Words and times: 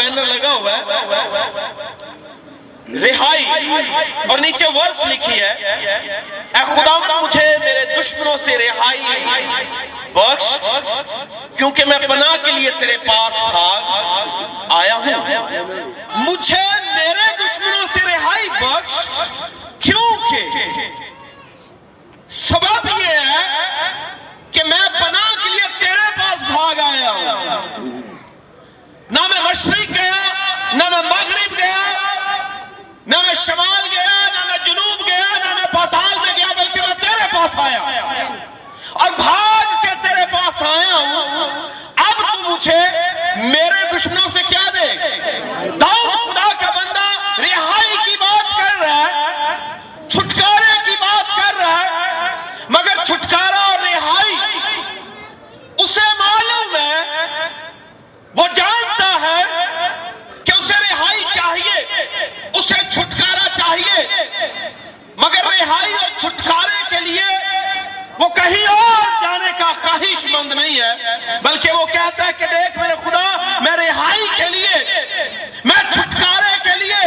Banner 0.00 0.24
لگا 0.24 0.52
ہوا 0.52 0.72
ہے۔ 0.72 0.78
رہائی 3.06 3.44
اور 4.28 4.38
نیچے 4.38 4.66
ورس 4.74 5.04
لکھی 5.06 5.40
ہے۔ 5.42 5.52
اے 6.54 6.62
خداوند، 6.76 7.10
مجھے 7.22 7.46
میرے 7.58 7.84
دشمنوں 7.96 8.36
سے 8.44 8.56
رہائی 8.58 9.00
بخش، 10.12 10.46
کیونکہ 11.56 11.84
میں 11.84 11.98
پناہ 12.08 12.36
کے 12.44 12.52
لیے 12.52 12.70
تیرے 12.70 12.96
پاس 12.98 13.38
بھاگ 13.50 13.82
آیا 14.78 14.94
ہوں۔ 14.94 16.16
مجھے 16.16 16.62
میرے 16.96 17.28
دشمنوں 17.36 17.86
سے 17.94 18.00
رہائی 18.06 18.48
بخش، 18.48 18.94
کیونکہ 19.80 20.42
سبب 22.28 22.88
یہ 23.00 23.14
ہے 23.30 23.44
کہ 24.52 24.64
میں 24.64 24.88
پناہ 25.00 25.32
کے 25.42 25.48
لیے 25.48 25.68
تیرے 25.78 26.10
پاس 26.18 26.42
بھاگ 26.42 26.80
آیا 26.80 27.10
ہوں۔ 27.10 28.09
نہ 29.10 29.20
میں 29.30 29.40
مشرق 29.42 29.90
گیا، 29.94 30.18
نہ 30.72 30.88
میں 30.90 31.02
مغرب 31.02 31.56
گیا، 31.58 31.82
نہ 33.06 33.16
میں 33.26 33.34
شمال 33.44 33.86
گیا، 33.92 34.12
نہ 34.34 34.44
میں 34.48 34.58
جنوب 34.66 35.06
گیا، 35.06 35.28
نہ 35.44 35.54
میں 35.54 35.66
پاتال 35.72 36.18
میں 36.18 36.32
گیا، 36.36 36.52
بلکہ 36.58 36.80
میں 36.80 36.94
تیرے 37.00 37.26
پاس 37.32 37.58
آیا۔ 37.64 37.80
اور 38.92 39.10
بھاگ 39.16 39.74
کے 39.82 39.94
تیرے 40.02 40.24
پاس 40.32 40.62
آیا 40.62 40.94
ہوں، 40.94 41.68
اب 41.96 42.20
تو 42.20 42.50
مجھے 42.50 42.80
میرے 43.36 43.84
دشمنوں 43.92 44.28
سے 44.32 44.42
کیا 44.48 44.68
دے؟ 44.74 44.86
داؤد 45.80 46.10
خدا 46.24 46.48
کا 46.60 46.70
بندہ 46.76 47.08
رہائی 47.38 47.96
کی 48.04 48.16
بات 48.20 48.56
کر 48.56 48.80
رہا 48.80 49.04
ہے، 49.06 49.56
چھٹکارے 50.08 50.74
کی 50.86 50.96
بات 51.00 51.36
کر 51.36 51.58
رہا 51.58 51.82
ہے، 51.82 52.28
مگر 52.68 53.04
چھٹکارا 53.04 53.64
اور 53.66 53.78
رہائی 53.82 54.36
اسے 55.78 56.08
معلوم 56.18 56.76
ہے 56.76 57.48
وہ 58.34 58.46
جانتا 58.54 59.08
ہے 59.22 59.42
کہ 60.44 60.52
اسے 60.52 60.74
رہائی 60.80 61.22
چاہیے 61.34 61.78
اسے 62.58 62.74
چھٹکارا 62.90 63.48
چاہیے 63.56 64.06
مگر 65.16 65.46
رہائی 65.46 65.92
اور 65.92 66.18
چھٹکارے 66.18 66.82
کے 66.90 67.00
لیے 67.06 67.24
وہ 68.18 68.28
کہیں 68.36 68.66
اور 68.66 69.02
جانے 69.22 69.50
کا 69.58 69.72
خواہش 69.82 70.26
مند 70.30 70.52
نہیں 70.52 70.80
ہے 70.80 71.29
بلکہ 71.42 71.72
وہ 71.72 71.84
کہتا 71.86 72.26
ہے 72.26 72.32
کہ 72.38 72.46
دیکھ 72.46 72.78
میرے 72.78 72.94
خدا 73.04 73.24
میں 73.60 73.76
رہائی 73.78 74.26
کے 74.36 74.48
لیے 74.50 74.84
میں 75.64 75.82
چھٹکارے 75.90 76.54
کے 76.64 76.76
لیے 76.78 77.02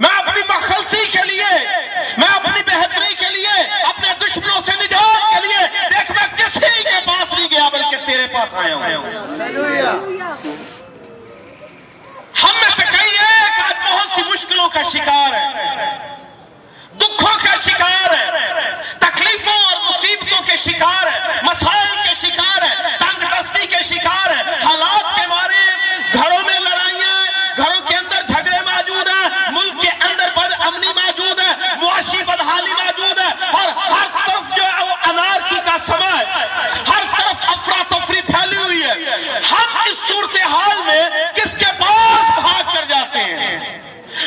میں 0.00 0.10
اپنی 0.12 0.42
مخلصی 0.48 1.04
کے 1.08 1.26
لیے 1.26 1.50
میں 2.18 2.28
اپنی 2.30 2.62
بہتری 2.66 3.14
کے 3.14 3.30
لیے 3.30 3.62
اپنے 3.84 4.12
دشمنوں 4.20 4.60
سے 4.66 4.72
نجات 4.82 5.22
کے 5.24 5.46
لیے 5.46 5.66
دیکھ 5.90 6.12
میں 6.12 6.26
کسی 6.36 6.82
کے 6.82 6.98
پاس 7.06 7.32
نہیں 7.32 7.48
گیا 7.50 7.68
بلکہ 7.72 8.06
تیرے 8.06 8.26
پاس 8.32 8.54
آیا 8.56 8.76
ہوں 8.76 8.88
ہم 12.42 12.54
میں 12.54 12.70
سے 12.76 12.84
کئی 12.88 13.10
ایک 13.18 13.60
آج 13.60 13.74
بہت 13.82 14.14
سی 14.14 14.22
مشکلوں 14.24 14.68
کا 14.70 14.82
شکار 14.90 15.34
ہے 15.34 15.88
دکھوں 16.94 17.34
کا 17.38 17.54
شکار 17.62 18.14
ہے 18.14 18.70
تکلیفوں 19.00 19.58
اور 19.58 19.76
مصیبتوں 19.82 20.42
کے 20.46 20.56
شکار 20.58 21.06
ہے 21.06 21.40
مسائل 21.42 21.88
کے 21.98 22.14
شکار 22.20 22.62
ہے 22.62 22.96
تنگ 22.98 23.24
دستی 23.26 23.66
کے 23.66 23.82
شکار 23.84 24.30
ہے 24.30 24.56
حالات 24.64 25.14
کے 25.16 25.26
مارے 25.26 25.64
گھروں 26.12 26.42
میں 26.44 26.58
لڑائیاں 26.60 27.14
گھروں 27.56 27.80
کے 27.88 27.96
اندر 27.96 28.26
جھگڑے 28.28 28.60
موجود 28.62 29.08
ہیں 29.08 29.50
ملک 29.50 29.80
کے 29.82 29.90
اندر 30.00 30.28
بد 30.36 30.52
امنی 30.60 30.92
موجود 30.94 31.40
ہے 31.40 31.52
معاشی 31.80 32.22
بدحالی 32.24 32.72
موجود 32.74 33.18
ہے 33.18 33.28
اور 33.52 33.68
ہر 33.80 34.06
طرف 34.16 34.56
جو 34.56 34.64
ہے 34.64 34.82
وہ 34.82 34.96
انارکی 35.10 35.60
کا 35.64 35.76
سما 35.86 36.10
ہے 36.10 36.46
ہر 36.88 37.04
طرف 37.12 37.48
افراتفری 37.48 38.20
پھیلی 38.22 38.56
ہوئی 38.56 38.82
ہے 38.82 39.16
ہم 39.50 39.76
اس 39.84 40.08
صورتحال 40.08 40.82
میں 40.86 41.02
کس 41.34 41.54
کے 41.58 41.72
پاس 41.78 42.38
بھاگ 42.40 42.74
کر 42.74 42.84
جاتے 42.88 43.24
ہیں 43.34 43.78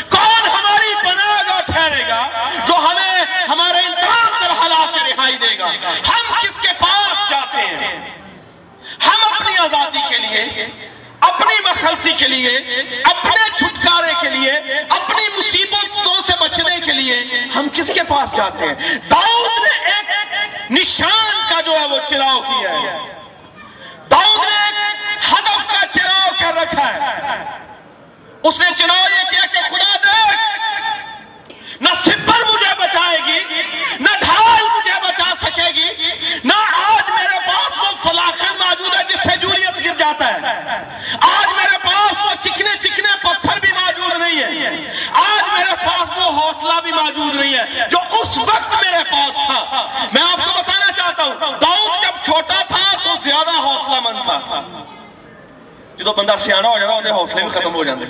کون 0.10 0.48
ہماری 0.48 0.94
پناہ 1.04 1.42
گاہ 1.48 1.60
ٹھہرے 1.68 2.04
گا 2.08 2.22
جو 2.66 2.76
ہمیں 2.76 3.42
ہمارے 3.50 3.80
انتظام 3.80 4.32
کر 4.40 4.52
حالات 4.60 4.94
سے 4.94 5.00
رہائی 5.06 5.38
دے 5.38 5.58
گا 5.60 5.68
ہم 5.68 6.34
کس 6.34 6.60
کے 6.62 6.74
پاس 6.80 7.30
جاتے 7.30 7.66
ہیں 7.68 7.98
ہم 9.02 9.26
اپنی 9.26 9.58
آزادی 9.58 10.08
کے 10.10 10.18
لیے 10.18 10.68
اپنی 11.84 11.94
مخلصی 11.94 12.14
کے 12.18 12.28
لیے، 12.28 12.58
اپنے 13.04 13.50
چھٹکارے 13.56 14.14
کے 14.22 14.30
لیے، 14.30 14.52
اپنی 14.90 15.24
مصیبتوں 15.38 16.22
سے 16.28 16.34
بچنے 16.40 16.80
کے 16.86 16.92
لیے 16.92 17.24
ہم 17.56 17.68
کس 17.74 17.92
کے 17.94 18.04
پاس 18.04 18.36
جاتے 18.36 18.68
ہیں؟ 18.68 18.76
داؤد 19.12 19.64
نے 19.64 19.92
ایک 19.92 20.72
نشان 20.72 21.34
کا 21.50 21.62
جو 21.62 21.80
ہے 21.80 21.86
وہ 21.86 21.98
چلاؤ 22.08 22.40
کیا 22.42 22.70
ہے۔ 22.70 22.98
داؤد 24.12 24.46
نے 24.46 24.64
ایک 24.66 25.34
ہدف 25.34 25.68
کا 25.68 25.86
چلاؤ 25.92 26.30
کر 26.40 26.56
رکھا 26.56 26.88
ہے۔ 26.94 27.38
اس 28.44 28.60
نے 28.60 28.66
چناؤ 28.76 29.04
یہ 29.10 29.30
کیا 29.32 29.46
کہ 29.52 29.60
خدا 29.70 29.96
دیکھ، 30.04 31.82
نہ 31.82 31.90
سپر 32.06 32.44
مجھے 32.54 32.74
بچائے 32.80 33.18
گی، 33.28 33.40
نہ 34.00 34.18
ڈھال 34.20 34.64
مجھے 34.64 35.00
بچا 35.04 35.34
سکے 35.42 35.70
گی، 35.76 35.90
نہ 36.44 36.54
آج 36.86 37.10
میرے 37.10 37.40
پاس 37.48 37.78
وہ 37.78 37.92
فلاخن 38.04 38.58
موجود 38.60 38.96
ہے 38.96 39.04
جس 39.10 39.24
سے 39.24 39.38
جولیت 39.38 39.86
گر 39.86 39.96
جاتا 39.98 40.34
ہے۔ 40.34 40.82
ہے 44.46 44.94
آج 45.14 45.44
میرے 45.54 45.76
پاس 45.86 46.18
وہ 46.18 46.42
حوصلہ 46.42 46.82
بھی 46.82 46.92
موجود 46.92 47.36
نہیں 47.36 47.58
ہے 47.58 47.88
جو 47.92 47.98
اس 48.10 48.38
وقت 48.38 48.86
میرے 48.86 49.04
پاس 49.12 49.34
تھا۔ 49.46 49.88
میں 50.14 50.22
آپ 50.22 50.46
کو 50.46 50.52
بتانا 50.52 50.92
چاہتا 50.92 51.24
ہوں، 51.24 51.36
داؤد 51.40 52.02
جب 52.02 52.24
چھوٹا 52.24 52.64
تھا 52.68 52.98
تو 53.04 53.14
زیادہ 53.24 53.52
حوصلہ 53.52 54.00
مند 54.00 54.18
تھا۔ 54.26 54.62
جدو 55.98 56.14
بندہ 56.14 56.36
سیاح 56.40 56.62
ہو 56.62 56.80
جاتا 56.80 56.94
اندر 56.94 57.12
حوصلے 57.12 57.42
بھی 57.42 57.50
ختم 57.50 57.76
ہو 57.76 57.84
جاتے 57.84 58.06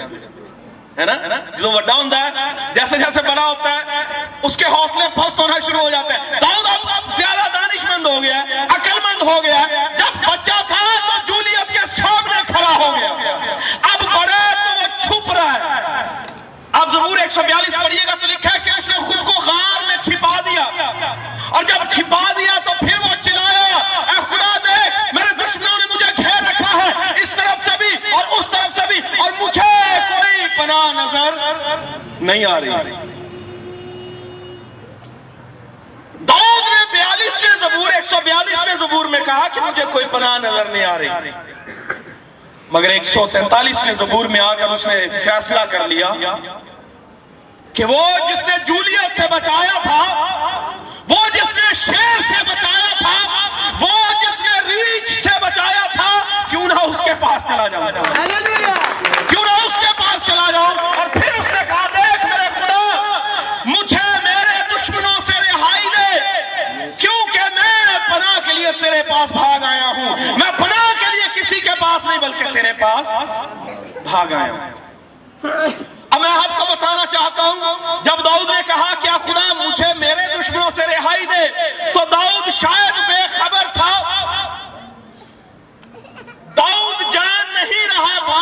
ہے 0.98 1.06
نا؟ 1.06 1.14
جو 1.60 1.72
بڑا 1.72 1.94
ہوتا 1.94 2.18
ہے، 2.20 2.30
جیسے 2.74 2.98
جیسے 2.98 3.22
بڑا 3.22 3.46
ہوتا 3.46 3.70
ہے، 3.70 4.02
اس 4.42 4.58
کے 4.58 4.66
حوصلے 4.66 5.08
پست 5.16 5.40
ہونا 5.40 5.54
شروع 5.68 5.80
ہو 5.80 5.90
جاتے 5.90 6.14
ہیں۔ 6.14 6.42
داؤد 6.42 6.68
اب 6.68 7.18
زیادہ 7.18 7.48
دانش 7.54 7.84
مند 7.84 8.06
ہو 8.06 8.24
گیا 8.24 8.36
ہے 8.36 8.60
عقل 8.60 9.00
مند 9.04 9.22
ہو 9.22 9.44
گیا 9.44 9.60
ہے۔ 9.60 9.88
جب 9.98 10.30
بچہ 10.30 10.62
تھا 10.68 10.84
تو 11.08 11.34
جولیت 11.34 11.74
کے 11.74 12.02
سامنے 12.02 12.42
کھڑا 12.48 12.76
ہو 12.76 12.96
گیا۔ 12.96 13.34
اب 13.82 14.04
بڑا 14.04 14.53
چھپ 15.14 15.32
رہا 15.32 15.54
ہے۔ 15.54 16.08
اب 16.72 16.92
زبور 16.92 17.18
ایک 17.18 17.32
سو 17.32 17.42
بیالیس 17.42 17.84
پڑھیے 17.84 18.04
گا 18.08 18.14
تو 18.22 18.28
لکھا 18.28 18.54
ہے 18.54 18.60
کہ 18.64 18.70
اس 18.70 18.88
نے 18.88 18.94
خود 18.94 19.18
کو 19.26 19.42
غار 19.42 19.88
میں 19.88 19.98
چھپا 20.04 20.40
دیا۔ 20.46 20.64
اور 21.50 21.64
جب 21.64 21.90
چھپا 21.90 22.32
دیا 22.38 22.60
تو 22.64 22.72
پھر 22.80 22.98
وہ 23.00 23.16
چلایا۔ 23.22 23.78
اے 24.08 24.20
خدا 24.30 24.58
دیکھ، 24.64 25.16
میرے 25.16 25.34
دشمنوں 25.36 25.78
نے 25.78 25.86
مجھے 25.96 26.12
گھیر 26.18 26.44
رکھا 26.44 26.78
ہے۔ 26.78 27.22
اس 27.22 27.30
طرف 27.30 27.66
سے 27.66 27.72
بھی 27.78 28.12
اور 28.12 28.26
اس 28.28 28.46
طرف 28.52 28.76
سے 28.76 28.82
بھی۔ 28.88 29.02
اور 29.18 29.32
مجھے 29.32 30.00
کوئی 30.10 30.48
پناہ 30.58 30.94
نظر 30.94 31.36
نہیں 32.22 32.46
آ 32.46 32.60
رہی۔ 32.60 32.70
داؤد 36.20 36.64
نے 36.68 36.86
بیالیسویں 36.92 37.56
زبور 37.62 37.92
ایک 37.92 38.10
سو 38.10 38.16
بیالیسویں 38.24 38.88
زبور 38.88 39.06
میں 39.06 39.20
کہا 39.26 39.48
کہ 39.54 39.62
مجھے 39.62 39.86
کوئی 39.92 40.06
پناہ 40.12 40.38
نظر 40.38 40.66
نہیں 40.66 40.86
آ 40.86 40.98
رہی۔ 40.98 41.10
مگر 42.74 42.90
ایک 42.90 43.04
سو 43.06 43.26
تینتالیسویں 43.32 43.94
زبور 43.94 44.26
میں 44.34 44.40
آ 44.40 44.54
کر 44.60 44.70
اس 44.76 44.86
نے 44.88 44.96
فیصلہ 45.24 45.60
کر 45.72 45.88
لیا 45.88 46.08
کہ 47.74 47.86
وہ 47.86 48.04
جس 48.30 48.40
نے 48.48 48.56
جولیت 48.68 49.18
سے 49.18 49.28
بچایا 49.32 49.78
تھا، 49.84 50.00
وہ 51.10 51.20
جس 51.34 51.56
نے 51.56 51.74
شیر 51.82 52.22
سے 52.30 52.44
بچایا 52.48 52.94
تھا، 52.98 53.14
وہ 53.82 53.92
جس 54.22 54.42
نے 54.42 54.60
ریچ 54.68 55.12
سے 55.24 55.40
بچایا 55.42 55.86
تھا، 55.94 56.10
کیوں 56.50 56.68
نہ 56.68 56.80
اس 56.84 57.04
کے 57.06 57.14
پاس 57.20 57.48
چلا 57.48 57.68
جاؤں؟ 57.68 57.88
کیوں 59.30 59.44
نہ 59.44 59.54
اس 59.66 59.78
کے 59.80 59.92
پاس 59.98 60.26
چلا 60.26 60.50
جاؤں؟ 60.52 60.98
اور 60.98 61.08
پھر 61.14 61.32
اس 61.34 61.52
نے 61.54 61.64
کہا، 61.68 61.88
دیکھ 61.96 62.26
میرے 62.26 62.50
خدا، 62.56 62.82
مجھے 63.66 64.06
میرے 64.24 64.60
دشمنوں 64.76 65.20
سے 65.28 65.40
رہائی 65.42 65.90
دے، 65.98 66.92
کیونکہ 67.00 67.50
میں 67.56 68.00
پناہ 68.10 68.40
کے 68.46 68.54
لیے 68.54 68.72
تیرے 68.82 69.02
پاس 69.10 69.32
بھاگ 69.32 69.64
آیا 69.72 69.92
ہوں۔ 69.98 70.38
میں 70.38 70.52
پناہ 70.58 70.92
کے 71.00 71.16
لیے 71.16 71.28
کسی 71.36 71.60
کے 71.60 71.73
پاس 71.84 72.06
نہیں 72.06 72.20
بلکہ 72.20 72.54
تیرے 72.54 72.74
پاس 72.80 73.08
بھاگ 74.04 74.34
آیا 74.34 74.52
ہوں۔ 74.52 74.70
اب 76.10 76.20
میں 76.22 76.32
آپ 76.32 76.58
کو 76.58 76.66
بتانا 76.72 77.06
چاہتا 77.12 77.44
ہوں، 77.44 78.04
جب 78.06 78.24
داؤد 78.26 78.50
نے 78.50 78.62
کہا 78.68 78.94
کیا 79.02 79.18
خدا 79.26 79.54
مجھے 79.54 79.94
میرے 80.00 80.28
دشمنوں 80.38 80.70
سے 80.76 80.86
رہائی 80.88 81.26
دے، 81.26 81.44
تو 81.94 82.06
داؤد 82.12 82.50
شاید 82.54 83.00
بے 83.08 83.22
خبر 83.38 83.72
تھا۔ 83.74 83.92
داؤد 86.58 87.14
جان 87.14 87.54
نہیں 87.54 87.88
رہا 87.88 88.18
تھا 88.26 88.42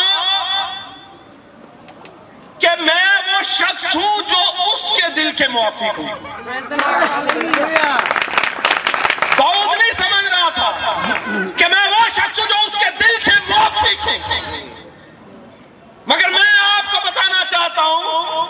کہ 2.60 2.76
میں 2.80 3.10
وہ 3.28 3.42
شخص 3.44 3.96
ہوں 3.96 4.22
جو 4.30 4.42
اس 4.66 4.92
کے 4.98 5.10
دل 5.16 5.32
کے 5.38 5.48
موافق 5.48 6.00
ہوں۔ 6.00 6.16
داؤد 9.38 9.78
نہیں 9.78 9.94
سمجھ 9.98 10.26
رہا 10.26 10.50
تھا 10.56 10.72
کہ 11.58 11.66
میں 11.68 11.88
وہ 11.92 12.08
شخص 12.10 12.40
ہوں 12.40 12.48
مگر 16.08 16.30
میں 16.30 16.50
آپ 16.66 16.92
کو 16.92 16.98
بتانا 17.06 17.44
چاہتا 17.50 17.82
ہوں 17.82 18.48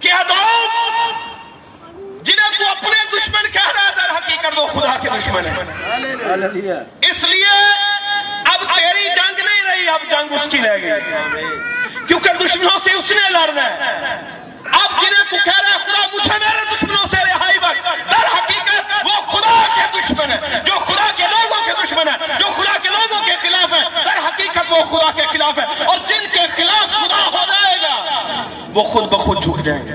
کہ 0.00 0.12
داؤد 0.28 0.94
جنہیں 2.22 2.58
تو 2.58 2.68
اپنے 2.70 3.04
دشمن 3.16 3.50
کہہ 3.52 3.70
رہا 3.76 3.90
در 3.96 4.10
حقیقت 4.16 4.58
وہ 4.58 4.66
خدا 4.66 4.96
کے 5.02 5.08
دشمن 5.18 5.46
ہے 5.46 6.80
اس 7.10 7.24
لیے 7.24 7.46
اب 8.54 8.64
گئی 9.66 9.88
اب 9.88 10.00
جنگ 10.10 10.32
اس 10.32 10.48
کی 10.50 10.58
رہ 10.58 10.76
گئی۔ 10.82 11.44
کیونکہ 12.06 12.32
دشمنوں 12.40 12.78
سے 12.84 12.92
اس 12.92 13.10
نے 13.10 13.28
لڑنا 13.30 13.64
ہے۔ 13.70 14.14
اب 14.72 14.90
جنہیں 15.02 15.24
تو 15.30 15.36
کہہ 15.44 15.60
رہا 15.60 15.70
ہے، 15.70 15.78
خدا 15.86 16.06
مجھے 16.14 16.38
میرے 16.38 16.64
دشمنوں 16.74 17.06
سے 17.10 17.16
رہائی 17.16 17.58
بخش۔ 17.58 18.02
در 18.10 18.26
حقیقت 18.36 18.92
وہ 19.04 19.20
خدا 19.32 19.56
کے 19.74 19.84
دشمن 19.98 20.30
ہے 20.30 20.60
جو 20.64 20.78
خدا 20.86 21.10
کے 21.16 21.26
لوگوں 21.30 21.60
کے 21.66 21.72
دشمن 21.82 22.08
ہے 22.08 22.16
جو 22.38 22.46
خدا 22.56 22.76
کے 22.82 22.88
لوگوں 22.88 23.20
کے 23.26 23.34
خلاف 23.42 23.72
ہے 23.72 24.02
در 24.04 24.15
وہ 24.76 24.98
خدا 24.98 25.10
کے 25.10 25.22
خلاف 25.22 25.58
ہے 25.58 25.84
اور 25.84 25.96
جن 26.06 26.24
کے 26.32 26.40
خلاف 26.56 26.86
خدا 26.86 27.38
ہو 27.38 27.44
جائے 27.46 27.76
گا، 27.82 28.04
وہ 28.74 28.82
خود 28.82 29.04
بخود 29.04 29.44
جھک 29.44 29.64
جائیں 29.64 29.88
گے۔ 29.88 29.94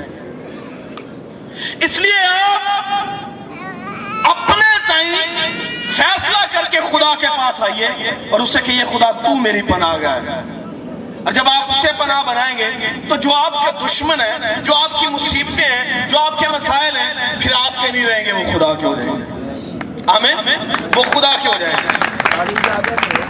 اس 1.86 2.00
لیے 2.00 2.20
آپ 2.64 2.92
اپنے 4.30 4.78
تائیں 4.88 5.12
فیصلہ 5.92 6.46
کر 6.52 6.72
کے 6.72 6.78
خدا 6.78 7.16
کے 7.20 7.28
پاس 7.28 7.62
آئیے 7.62 7.88
اور 8.32 8.40
اسے 8.40 8.60
کہیے، 8.64 8.84
خدا، 8.84 9.12
تو 9.12 9.36
میری 9.36 9.62
پناہ 9.62 9.94
گاہ 10.02 10.16
ہے۔ 10.16 10.42
اور 11.26 11.32
جب 11.32 11.50
آپ 11.50 11.78
اسے 11.78 11.88
پناہ 11.98 12.24
بنائیں 12.24 12.58
گے، 12.58 12.70
تو 13.10 13.16
جو 13.16 13.34
آپ 13.34 13.54
کے 13.54 13.86
دشمن 13.86 14.22
ہیں، 14.22 14.62
جو 14.62 14.76
آپ 14.76 15.00
کی 15.00 15.08
مصیبتیں 15.08 15.66
ہیں، 15.66 16.10
جو 16.10 16.20
آپ 16.20 16.40
کے 16.40 16.48
مسائل 16.48 16.98
ہیں، 16.98 17.14
پھر 17.42 17.52
آپ 17.54 17.82
کے 17.82 17.92
نہیں 17.92 18.06
رہیں 18.06 18.26
گے، 18.26 18.32
وہ 18.32 18.44
خدا 18.44 18.74
کے 18.74 18.86
ہو 18.86 18.96
جائیں 18.96 19.12
گے۔ 19.12 19.24
آمین۔ 20.08 20.38
وہ 20.96 21.04
خدا 21.04 21.36
کے 21.42 21.50
ہو 21.50 21.54
جائیں 21.60 21.76
گے۔ 21.76 23.21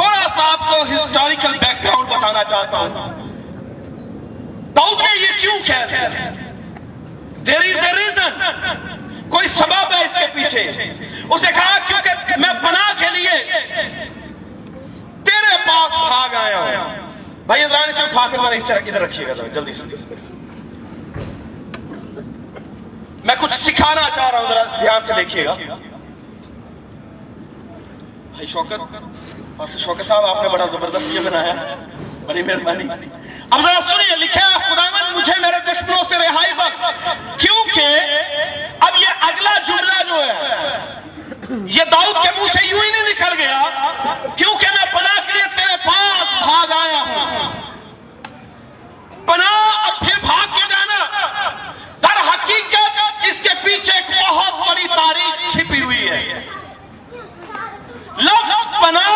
تھوڑا 0.00 0.26
سا 0.34 0.44
آپ 0.50 0.60
کو 0.68 0.76
ہسٹوریکل 0.90 1.52
بیک 1.52 1.82
گراؤنڈ 1.84 2.08
بتانا 2.08 2.42
چاہتا 2.50 2.78
ہوں۔ 2.78 2.88
داؤد 4.76 5.00
نے 5.02 5.10
یہ 5.22 5.40
کیوں 5.40 5.58
کہہ 5.66 5.84
دیا 5.90 6.08
دیر 7.46 7.60
از 7.70 7.84
اے 7.84 7.90
ریزن 7.96 8.32
کوئی 9.30 9.48
سبب 9.48 9.92
ہے 9.94 10.00
اس 10.04 10.14
کے 10.14 10.26
پیچھے۔ 10.34 10.62
اسے 11.30 11.52
کہا 11.52 11.76
کیونکہ 11.86 12.38
میں 12.40 12.52
پناہ 12.62 12.90
کے 12.98 13.10
لیے 13.14 13.34
تیرے 15.24 15.56
پاس 15.66 15.90
بھاگ 16.08 16.34
آیا 16.44 16.58
ہوں۔ 16.58 16.96
بھائی 17.46 17.64
ادرانی 17.64 17.92
سے 17.96 18.02
اٹھا 18.02 18.26
کر 18.32 18.38
میں 18.38 18.56
اس 18.56 18.64
طرح 18.66 18.80
ادھر 18.86 19.00
رکھیے 19.02 19.26
گا 19.26 19.32
جلدی 19.54 19.74
سے۔ 19.74 19.82
میں 23.24 23.34
کچھ 23.40 23.54
سکھانا 23.54 24.08
چاہ 24.14 24.30
رہا 24.30 24.38
ہوں، 24.38 24.48
ذرا 24.48 24.64
دھیان 24.80 25.06
سے 25.06 25.12
دیکھیے 25.16 25.44
گا۔ 25.44 25.54
بھائی 28.32 28.46
شوکت 28.46 28.80
پاس 29.56 29.76
شوکت 29.78 30.06
صاحب، 30.08 30.24
آپ 30.26 30.42
نے 30.42 30.48
بڑا 30.48 30.66
زبردست 30.72 31.10
یہ 31.10 31.20
بنایا۔ 31.20 31.54
بڑی 32.26 32.42
مہربانی۔ 32.42 32.84
اب 33.50 33.60
ذرا 33.60 33.80
سنیے 33.88 34.16
لکھا 34.16 34.46
ہے 34.46 34.58
خداوند 34.66 35.16
مجھے 35.16 35.34
میرے 35.40 35.60
دشمنوں 35.66 36.04
سے 36.08 36.18
رہائی 36.18 36.52
بخش 36.52 36.80
کیونکہ 37.38 37.86
اب 38.80 39.00
یہ 39.00 39.24
اگلا 39.28 39.56
جملہ 39.66 40.02
جو 40.08 40.22
ہے، 40.22 40.34
یہ 41.66 41.84
داؤد 41.92 42.22
کے 42.22 42.30
منہ 42.36 42.52
سے 42.52 42.66
یوں 42.66 42.82
ہی 42.84 42.90
نہیں 42.90 43.08
نکل 43.08 43.32
گیا، 43.38 43.62
کیونکہ 44.36 44.66
میں 44.74 44.86
پناہ 44.92 45.18
کے 45.26 45.32
لیے 45.32 45.46
تیرے 45.56 45.76
پاس 45.84 46.42
بھاگ 46.42 46.72
آیا 46.72 47.00
ہوں۔ 47.00 47.52
پناہ 49.26 49.84
اور 49.84 49.92
پھر 49.98 50.20
بھاگ 50.20 50.46
کے 50.54 50.62
جانا۔ 50.70 51.00
در 52.02 52.20
حقیقت 52.28 53.26
اس 53.28 53.40
کے 53.40 53.54
پیچھے 53.62 53.92
ایک 53.92 54.10
بہت 54.28 54.68
بڑی 54.68 54.86
تاریخ 54.86 55.52
چھپی 55.52 55.80
ہوئی 55.82 56.08
ہے۔ 56.08 56.46
لفظ 58.18 58.80
پناہ 58.80 59.10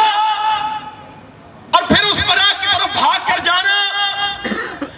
اور 1.70 1.82
پھر 1.82 2.04
اس 2.04 2.18
پناہ 2.26 2.52
کی 2.60 2.66
طرف 2.72 2.88
بھاگ 2.92 3.18
کر 3.26 3.44
جانا 3.44 3.74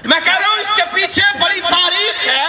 میں 0.04 0.20
کہہ 0.24 0.38
رہا 0.38 0.48
ہوں 0.48 0.60
اس 0.60 0.76
کے 0.76 0.82
پیچھے 1.16 1.42
بڑی 1.42 1.60
تاریخ 1.60 2.26
ہے 2.26 2.42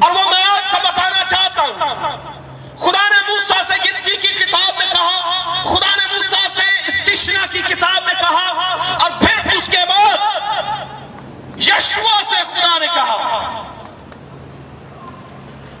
اور 0.00 0.10
وہ 0.10 0.22
میں 0.30 0.44
آپ 0.44 0.70
کو 0.70 0.78
بتانا 0.84 1.24
چاہتا 1.30 1.62
ہوں۔ 1.62 2.76
خدا 2.76 3.02
نے 3.08 3.20
موسیٰ 3.26 3.62
سے 3.68 3.74
گنتی 3.84 4.16
کی 4.16 4.32
کتاب 4.44 4.78
میں 4.78 4.86
کہا، 4.92 5.62
خدا 5.64 5.90
نے 5.96 6.06
موسیٰ 6.12 6.46
سے 6.54 6.64
استشنا 6.86 7.44
کی 7.46 7.62
کتاب 7.68 8.02
میں 8.06 8.14
کہا 8.20 8.46
اور 9.02 9.10
پھر 9.20 9.56
اس 9.56 9.66
کے 9.68 9.82
بعد 9.88 11.60
یشوا 11.60 12.18
سے 12.30 12.42
خدا 12.54 12.78
نے 12.78 12.86
کہا۔ 12.94 13.14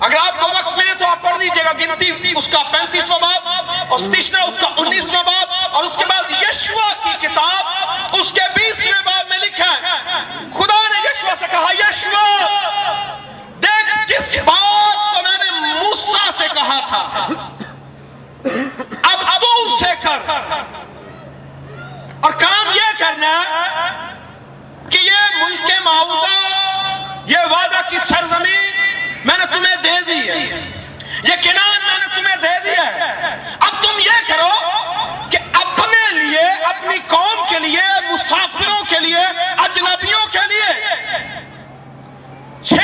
اگر 0.00 0.16
آپ 0.16 0.40
کو 0.40 0.48
وقت 0.48 0.63
تو 1.04 1.10
آپ 1.10 1.22
پڑھ 1.22 1.38
لیجیے 1.38 1.64
گا، 1.64 1.72
گنتی 1.72 2.32
اس 2.36 2.46
کا 2.48 2.62
پینتیسواں 2.72 3.18
باب 3.20 3.70
اور 3.88 3.98
استشنا 3.98 4.42
اس 4.42 4.58
کا 4.60 4.68
انیسواں 4.76 5.22
باب 5.22 5.74
اور 5.76 5.84
اس 5.84 5.96
کے 5.96 6.04
بعد 6.06 6.30
یشوا 6.42 6.92
کی 7.02 7.10
کتاب 7.20 8.14
اس 8.16 8.30
کے 8.32 8.46
بیسویں 8.54 9.02
باب 9.04 9.28
میں 9.28 9.38
لکھا 9.38 9.70
ہے۔ 9.82 9.98
خدا 10.54 10.78
نے 10.92 10.98
یشوا 11.04 11.34
سے 11.38 11.46
کہا 11.50 11.72
یشوا 11.78 12.24
دیکھ 13.62 13.92
جس 14.08 14.38
بات 14.44 14.96
کو 15.04 15.22
میں 15.22 15.38
نے 15.38 15.50
موسیٰ 15.74 16.30
سے 16.38 16.46
کہا 16.54 16.78
تھا، 16.88 17.02
اب 19.02 19.40
تو 19.40 19.50
اسے 19.64 19.92
کر۔ 20.02 20.30
اور 22.20 22.32
کام 22.44 22.70
یہ 22.74 22.98
کرنا 22.98 23.32
ہے 23.50 23.88
کہ 24.90 24.98
یہ 24.98 25.42
ملک 25.42 25.70
معاوضہ 25.84 26.38
یہ 27.26 27.50
وعدہ 27.50 27.80
کی 27.90 27.98
سرزمین 28.08 29.20
میں 29.24 29.38
نے 29.38 29.44
تمہیں 29.46 29.76
دے 29.76 30.00
دی 30.06 30.28
ہے۔ 30.28 30.73
یہ 31.24 31.36
کنان 31.42 31.78
میں 31.86 31.98
نے 31.98 32.06
تمہیں 32.16 32.36
دے 32.36 32.58
دیا 32.64 32.86
ہے۔ 32.86 33.38
اب 33.60 33.82
تم 33.82 33.98
یہ 33.98 34.28
کرو 34.28 34.50
کہ 35.30 35.38
اپنے 35.52 36.12
لیے، 36.12 36.64
اپنی 36.64 36.98
قوم 37.08 37.44
کے 37.48 37.58
لیے، 37.58 38.12
مسافروں 38.12 38.82
کے 38.88 38.98
لیے، 38.98 39.26
اجنبیوں 39.58 40.26
کے 40.32 40.38
لیے 40.48 40.94
چھ 42.62 42.74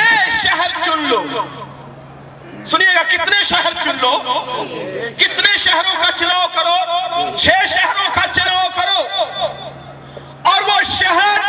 شہر 0.43 0.81
چن 0.85 1.03
لو۔ 1.09 1.23
سنیے 2.65 2.95
گا، 2.95 3.03
کتنے 3.03 3.43
شہر 3.43 3.73
چن 3.83 3.97
لو؟ 4.01 4.17
کتنے 5.17 5.57
شہروں 5.57 5.95
کا 6.05 6.11
چناؤ 6.17 6.45
کرو؟ 6.55 7.37
چھ 7.37 7.49
شہروں 7.67 8.09
کا 8.13 8.27
چناؤ 8.31 8.67
کرو۔ 8.75 8.99
اور 10.43 10.61
وہ 10.61 10.81
شہر 10.99 11.39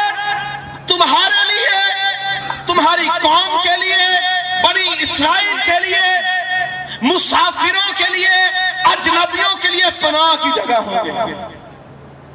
تمہارے 0.89 1.45
لیے، 1.45 2.01
تمہاری 2.67 3.09
قوم 3.23 3.63
کے 3.63 3.77
لیے، 3.81 4.21
بنی 4.63 4.89
اسرائیل 4.99 5.57
کے 5.65 5.81
لیے 5.81 6.42
مسافروں 7.03 7.91
کے 7.99 8.05
لیے، 8.13 8.29
اجنبیوں 8.91 9.55
کے 9.63 9.69
لیے 9.69 9.85
پناہ 10.01 10.35
کی 10.43 10.51
جگہ 10.57 10.77
ہوں 10.87 11.05
گے 11.05 11.35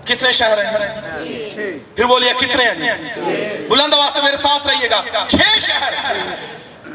کتنے 0.05 0.31
شہر 0.31 0.63
ہیں؟ 0.65 1.73
پھر 1.95 2.05
بولیے 2.05 2.33
کتنے 2.39 2.65
ہیں؟ 2.65 2.97
بلند 3.69 3.93
آواز 3.93 4.13
سے 4.13 4.21
میرے 4.21 4.37
ساتھ 4.43 4.67
رہیے 4.67 4.89
گا۔ 4.89 5.01
چھ 5.29 5.57
شہر۔ 5.65 5.93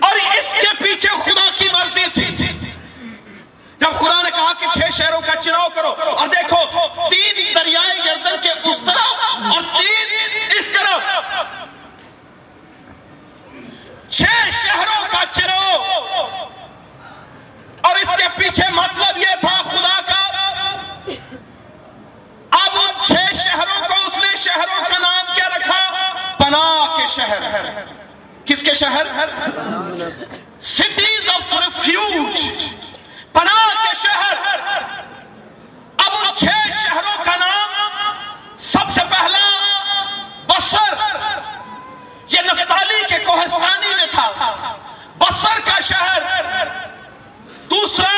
اور 0.06 0.16
اس 0.16 0.52
کے 0.60 0.68
پیچھے 0.78 1.08
خدا 1.24 1.48
کی 1.56 1.68
مرضی 1.72 2.06
تھی۔ 2.14 2.26
جب 3.80 3.98
خدا 4.00 4.22
نے 4.22 4.30
کہا 4.30 4.52
کہ 4.60 4.66
چھ 4.74 4.96
شہروں 4.98 5.20
کا 5.26 5.34
چناؤ 5.42 5.68
کرو، 5.74 5.94
اور 6.10 6.28
دیکھو، 6.28 6.60
تین 7.10 7.54
دریائے 7.54 7.98
گردن 8.04 8.36
کے 8.42 8.50
اس 8.70 8.78
طرف 8.86 9.52
اور 9.54 9.62
تین 9.78 10.58
اس 10.58 10.66
طرف۔ 10.74 11.02
چھ 14.10 14.50
شہروں 14.62 15.02
کا 15.10 15.22
چناؤ 15.32 15.76
اور 17.86 17.96
اس 17.96 18.16
کے 18.18 18.26
پیچھے 18.36 18.68
مطلب 18.72 19.18
یہ 19.18 19.34
تھا 19.40 19.56
خدا 19.70 20.00
کا 20.08 20.20
اب 22.52 22.76
ان 22.80 22.92
چھ 23.04 23.34
شہروں 23.42 23.80
کو 23.88 23.94
اس 24.06 24.18
نے 24.24 24.36
شہروں 24.42 24.80
کا 24.90 24.98
نام 24.98 25.32
کیا 25.34 25.48
رکھا 25.56 25.80
پناہ 26.38 26.96
کے 26.96 27.06
شہر 27.14 27.70
کس 28.46 28.62
کے 28.62 28.74
شہر 28.80 29.06
سٹیز 30.74 31.28
آف 31.34 31.54
ریفیوج 31.54 32.46
پناہ 33.32 33.68
کے 33.82 33.92
شہر 34.02 34.36
اب 35.98 36.12
ان 36.18 36.34
چھ 36.34 36.44
شہروں 36.82 37.16
کا 37.24 37.36
نام 37.40 37.70
سب 38.70 38.94
سے 38.94 39.04
پہلا 39.10 39.44
بسر 40.48 40.94
یہ 42.30 42.40
نفتالی 42.52 43.02
کے 43.08 43.18
کوہستانی 43.24 43.94
میں 43.96 44.06
تھا 44.12 44.30
بسر 45.18 45.60
کا 45.66 45.78
شہر 45.88 46.22
دوسرا 47.70 48.16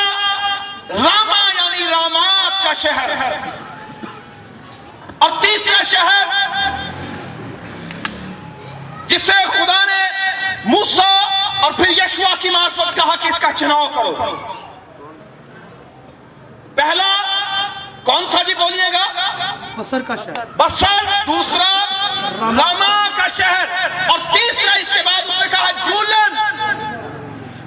راما 0.89 1.43
یعنی 1.57 1.87
رامات 1.89 2.63
کا 2.63 2.73
شہر 2.81 3.09
اور 5.19 5.29
تیسرا 5.41 5.83
شہر 5.91 6.25
جسے 9.07 9.33
خدا 9.51 9.79
نے 9.85 10.01
موسا 10.65 11.09
اور 11.63 11.71
پھر 11.77 11.89
یشوا 11.89 12.33
کی 12.41 12.49
معرفت 12.49 12.95
کہا 12.95 13.15
کہ 13.21 13.27
اس 13.27 13.39
کا 13.39 13.51
چناؤ 13.59 13.87
کرو 13.95 14.13
پہلا 16.75 17.11
کون 18.03 18.27
سا 18.31 18.41
جی 18.47 18.53
بولیے 18.53 18.91
گا 18.93 19.05
بسر 19.77 20.01
کا 20.07 20.15
شہر 20.25 20.45
بسر 20.57 21.03
دوسرا 21.27 21.71
راما 22.41 22.95
کا 23.17 23.27
شہر 23.37 23.65
اور 24.09 24.19
تیسرا 24.33 24.73
اس 24.81 24.93
کے 24.93 25.01
بعد 25.05 25.21
اس 25.29 25.41
نے 25.41 25.47
کہا 25.51 25.69
جولن 25.85 26.31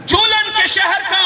جولن 0.07 0.51
کے 0.57 0.67
شہر 0.75 1.03
کا 1.11 1.25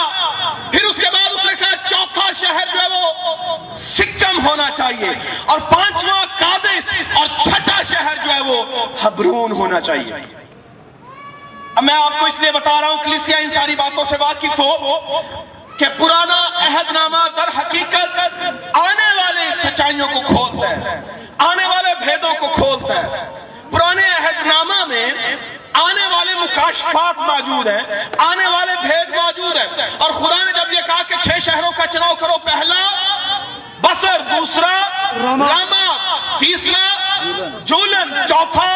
پھر 0.71 0.85
اس 0.85 0.97
کے 0.97 1.11
بعد 1.13 1.31
اس 1.37 1.45
نے 1.47 1.55
کہا 1.59 1.89
چوتھا 1.89 2.31
شہر 2.41 2.67
جو 2.73 2.81
ہے 2.81 2.89
وہ 2.89 3.75
سکم 3.79 4.47
ہونا 4.47 4.69
چاہیے 4.77 5.11
اور 5.45 5.59
پانچواں 5.71 6.25
قادس 6.39 6.89
اور 7.19 7.27
چھٹا 7.43 7.83
شہر 7.89 8.17
جو 8.25 8.33
ہے 8.33 8.41
وہ 8.41 8.87
حبرون 9.03 9.53
ہونا 9.61 9.81
چاہیے 9.89 10.23
اب 11.75 11.85
میں 11.85 11.95
آپ 11.95 12.19
کو 12.21 12.27
اس 12.27 12.41
لیے 12.41 12.53
بتا 12.53 12.81
رہا 12.81 12.89
ہوں 12.89 13.12
کلیسیا 13.25 13.39
ان 13.45 13.53
ساری 13.53 13.75
باتوں 13.77 14.05
سے 14.09 14.17
واقف 14.21 14.59
ہو 14.59 15.21
کہ 15.79 15.87
پرانا 15.99 16.39
عہد 16.67 16.91
نامہ 16.93 17.27
در 17.37 17.49
حقیقت 17.59 18.19
آنے 18.77 19.11
والے 19.17 19.45
سچائیوں 19.63 20.09
کو 20.13 20.21
کھولتا 20.27 20.69
ہے 20.71 21.01
آنے 21.39 21.67
والے 21.67 21.95
بھیدوں 22.05 22.33
کو 22.41 22.49
کھولتا 22.55 22.95
ہے۔ 23.03 23.25
پرانے 23.71 24.03
عہد 24.03 24.47
نامہ 24.47 24.85
میں 24.89 25.07
آنے 25.83 26.07
والے 26.07 26.35
مکاشفات 26.35 27.19
موجود 27.19 27.67
ہیں 27.67 28.05
آنے 28.19 28.47
والے 28.47 28.73
بھید 28.83 29.15
موجود 29.15 29.57
ہیں۔ 29.57 29.87
اور 29.99 30.11
خدا 30.11 30.43
نے 30.45 30.53
جب 30.53 30.73
یہ 30.73 30.81
کہا 30.87 31.03
کہ 31.09 31.15
چھ 31.25 31.39
شہروں 31.41 31.71
کا 31.77 31.87
چناؤ 31.93 32.15
کرو 32.15 32.39
پہلا 32.45 32.81
بسر 33.83 34.21
دوسرا 34.31 34.75
راما 35.23 35.87
تیسرا 36.39 36.87
جولن 37.65 38.15
چوتھا 38.29 38.71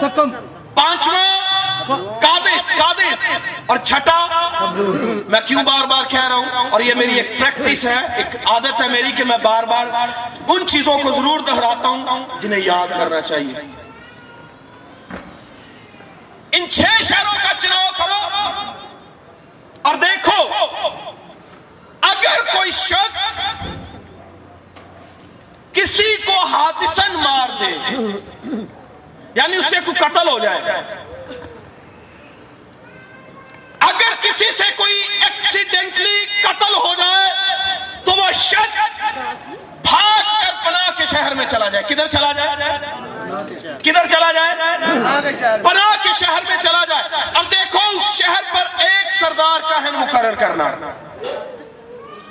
سکم۔ 0.00 0.30
پانچواں 0.74 1.49
کادس 1.86 2.70
کادس 2.78 3.24
اور 3.66 3.78
چھٹا؟ 3.84 4.18
میں 5.26 5.40
کیوں 5.46 5.62
بار 5.62 5.86
بار 5.86 6.04
کہہ 6.08 6.28
رہا 6.28 6.36
ہوں؟ 6.36 6.70
اور 6.70 6.80
یہ 6.80 6.94
میری 6.94 7.14
ایک 7.20 7.38
پریکٹس 7.38 7.84
ہے، 7.86 7.98
ایک 8.16 8.36
عادت 8.44 8.80
ہے 8.82 8.88
میری 8.88 9.12
کہ 9.16 9.24
میں 9.24 9.36
بار 9.42 9.64
بار 9.64 9.86
ان 10.48 10.66
چیزوں 10.66 10.98
کو 10.98 11.12
ضرور 11.12 11.40
دہراتا 11.46 11.88
ہوں 11.88 12.40
جنہیں 12.40 12.60
یاد 12.60 12.88
کرنا 12.88 13.20
چاہیے۔ 13.20 13.60
ان 16.52 16.68
چھ 16.70 17.02
شہروں 17.02 17.36
کا 17.42 17.52
چناؤ 17.58 17.90
کرو 17.98 18.20
اور 19.82 19.94
دیکھو، 19.94 20.42
اگر 22.00 22.42
کوئی 22.52 22.70
شخص 22.70 23.28
کسی 25.72 26.16
کو 26.26 26.38
حادثن 26.44 27.14
مار 27.14 27.48
دے 27.60 27.70
یعنی 29.34 29.56
اس 29.56 29.64
سے 29.70 29.76
کوئی 29.84 29.96
قتل 29.98 30.28
ہو 30.28 30.38
جائے 30.38 30.60
اگر 33.80 34.14
کسی 34.20 34.50
سے 34.58 34.64
کوئی 34.76 35.00
ایکسیڈنٹلی 35.20 36.24
قتل 36.42 36.74
ہو 36.74 36.94
جائے، 36.98 37.28
تو 38.04 38.12
وہ 38.12 38.30
شخص 38.32 38.78
بھاگ 39.82 40.22
کر 40.42 40.52
پناہ 40.64 40.90
کے 40.96 41.06
شہر 41.06 41.34
میں 41.34 41.46
چلا 41.50 41.68
جائے۔ 41.68 41.84
کدھر 41.84 42.06
چلا 42.06 42.32
جائے؟ 42.32 42.78
کدھر 43.84 44.06
چلا 44.06 44.32
جائے؟ 44.32 44.54
پناہ 45.62 45.92
کے 46.02 46.08
شہر 46.18 46.42
میں 46.48 46.56
چلا 46.62 46.84
جائے۔ 46.84 47.02
اب 47.34 47.50
دیکھو، 47.50 47.78
اس 47.78 48.16
شہر 48.18 48.42
پر 48.54 48.66
ایک 48.78 49.12
سردار 49.20 49.60
کا 49.70 49.82
ہے 49.84 49.90
مقرر 49.90 50.34
کرنا۔ 50.34 50.68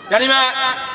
یعنی 0.09 0.27
میں 0.27 0.49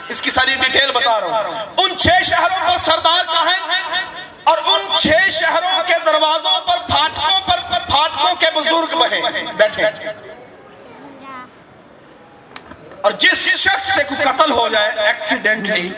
اس 0.08 0.22
کی 0.22 0.30
ساری 0.30 0.54
ڈیٹیل 0.54 0.90
بتا 0.92 1.20
رہا 1.20 1.42
ہوں۔ 1.46 1.54
ان 1.76 1.98
چھ 1.98 2.22
شہروں 2.24 2.70
پر 2.70 2.78
سردار 2.82 3.24
کا 3.24 3.42
ہے 3.46 4.02
اور 4.44 4.58
ان 4.64 4.80
چھ 5.00 5.30
شہروں 5.30 5.82
کے 5.86 5.94
دروازوں 6.06 6.60
پر 6.60 6.78
پھاٹکوں 6.88 7.40
پر 7.46 7.60
پھاٹکوں 7.90 8.34
کے 8.34 8.46
بزرگ 8.54 8.96
بہے 8.96 9.20
بیٹھے 9.56 9.82
اور 13.04 13.12
جس 13.12 13.40
شخص 13.58 13.94
سے 13.94 14.02
کوئی 14.04 14.22
قتل 14.24 14.50
ہو 14.50 14.68
جائے 14.68 14.90
ایکسیڈنٹلی 15.06 15.88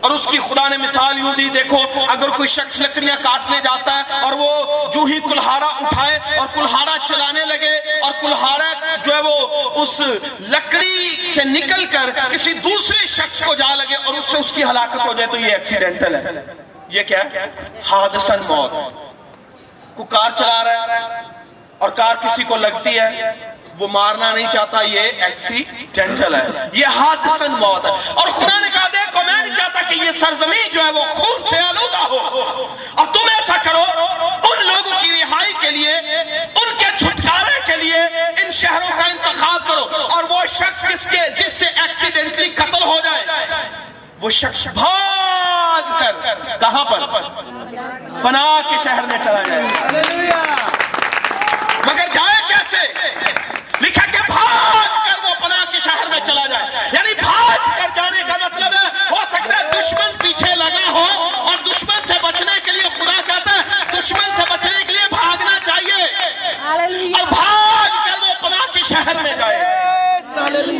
اور 0.00 0.10
اس 0.10 0.26
کی 0.30 0.38
خدا 0.38 0.68
نے 0.68 0.76
مثال 0.76 1.18
یوں 1.18 1.32
دی، 1.34 1.48
دیکھو، 1.48 1.78
اگر 2.08 2.28
کوئی 2.28 2.48
شخص 2.48 2.80
لکڑیاں 2.80 3.16
کاٹنے 3.22 3.56
جاتا 3.62 3.96
ہے 3.96 4.20
اور 4.20 4.32
وہ 4.32 4.48
جو 4.94 5.02
ہی 5.04 5.18
کلہارا 5.20 5.66
اٹھائے 5.80 6.18
اور 6.38 6.46
کلہارا 6.54 6.96
چلانے 7.08 7.44
لگے 7.44 7.74
اور 8.00 8.12
کلہارا 8.20 8.70
جو 9.04 9.14
ہے 9.14 9.20
وہ 9.20 9.34
اس 9.82 10.00
لکڑی 10.40 11.16
سے 11.34 11.44
نکل 11.44 11.84
کر 11.86 12.10
کسی 12.32 12.52
دوسرے 12.52 13.06
شخص 13.06 13.42
کو 13.42 13.54
جا 13.54 13.74
لگے 13.74 13.96
اور 13.96 14.14
اس 14.14 14.30
سے 14.30 14.38
اس 14.38 14.52
کی 14.52 14.64
ہلاکت 14.64 15.06
ہو 15.06 15.12
جائے 15.12 15.30
تو 15.30 15.36
یہ 15.36 15.52
ایکسیڈنٹل 15.52 16.14
ہے۔ 16.14 16.42
یہ 16.88 17.02
کیا 17.02 17.22
ہے؟ 17.34 17.46
حادثن 17.90 18.46
موت۔ 18.48 18.72
کو 19.96 20.04
کار 20.04 20.30
چلا 20.38 20.62
رہا 20.64 20.98
ہے 20.98 21.20
اور 21.78 21.90
کار 21.90 22.16
کسی 22.20 22.44
کو 22.44 22.56
لگتی 22.56 22.98
ہے 22.98 23.32
وہ 23.80 23.88
مارنا 23.88 24.30
نہیں 24.30 24.46
چاہتا، 24.52 24.80
یہ 24.80 25.00
ایکسیڈنٹل 25.00 26.34
ہے۔ 26.34 26.46
یہ 26.72 26.86
حادثن 26.86 27.52
موت 27.52 27.86
ہے۔ 27.86 27.90
اور 27.90 28.28
خدا 28.28 28.60
نے 28.60 28.68
کہا، 28.72 28.88
دیکھو، 28.92 29.20
میں 29.26 29.42
نہیں 29.42 29.56
چاہتا 29.56 29.82
کہ 29.82 29.94
یہ 29.94 30.10
سرزمین 30.20 30.70
جو 30.72 30.84
ہے 30.84 30.90
وہ 30.90 31.02
خون 31.14 31.48
سے 31.50 31.58
آلودہ 31.58 31.96
ہو۔ 31.96 32.74
اور 32.94 33.06
تم 33.06 33.28
ایسا 33.30 33.56
کرو، 33.62 33.84
ان 34.52 34.66
لوگوں 34.66 35.00
کی 35.00 35.12
رہائی 35.12 35.52
کے 35.60 35.70
لیے، 35.70 35.96
ان 36.54 36.76
کے 36.78 36.84
چھٹکارے 36.98 37.60
کے 37.66 37.76
لیے 37.76 38.02
ان 38.42 38.52
شہروں 38.52 38.90
کا 38.96 39.04
انتخاب 39.04 39.68
کرو۔ 39.68 39.88
اور 40.12 40.24
وہ 40.28 40.42
شخص 40.52 40.82
کس 40.82 41.06
کے، 41.10 41.18
جس 41.38 41.52
سے 41.58 41.66
ایکسیڈنٹلی 41.66 42.48
قتل 42.48 42.82
ہو 42.82 43.00
جائے، 43.04 43.24
وہ 44.20 44.30
شخص 44.30 44.66
بھاگ 44.66 46.00
کر 46.00 46.12
کہاں 46.60 46.84
پر؟ 46.84 47.00
پناہ 48.22 48.60
کے 48.70 48.76
شہر 48.84 49.02
میں 49.02 49.18
چلا 49.24 49.42
جائے۔ 49.42 49.62
مگر 51.86 52.06
جائے 52.12 52.42
کیسے 52.48 52.92
لکھا 53.80 54.06
کہ 54.06 54.18
بھاگ 54.26 55.06
کر 55.06 55.24
وہ 55.24 55.34
پناہ 55.40 55.64
کے 55.72 55.80
شہر 55.80 56.08
میں 56.10 56.20
چلا 56.26 56.46
جائے 56.46 56.70
یعنی 56.92 57.14
بھاگ 57.20 57.68
کر 57.78 57.88
جانے 57.96 58.22
کا 58.28 58.36
مطلب 58.44 58.72
ہے 58.74 58.86
ہو 59.10 59.16
سکتا 59.32 59.58
ہے 59.58 59.64
دشمن 59.72 60.16
پیچھے 60.18 60.54
لگا 60.54 60.88
ہو 60.90 61.04
اور 61.40 61.56
دشمن 61.66 62.06
سے 62.06 62.18
بچنے 62.22 62.58
کے 62.64 62.72
لیے 62.72 62.88
خدا 62.98 63.20
کہتا 63.26 63.54
ہے 63.54 63.62
دشمن 63.98 64.30
سے 64.36 64.42
بچنے 64.50 64.84
کے 64.86 64.92
لیے 64.92 65.06
بھاگنا 65.10 65.58
چاہیے۔ 65.66 66.02
اور 67.14 67.26
بھاگ 67.28 67.90
کر 68.06 68.22
وہ 68.22 68.32
پناہ 68.40 68.66
کے 68.72 68.80
شہر 68.88 69.20
میں 69.22 69.36
جائے۔ 69.36 69.58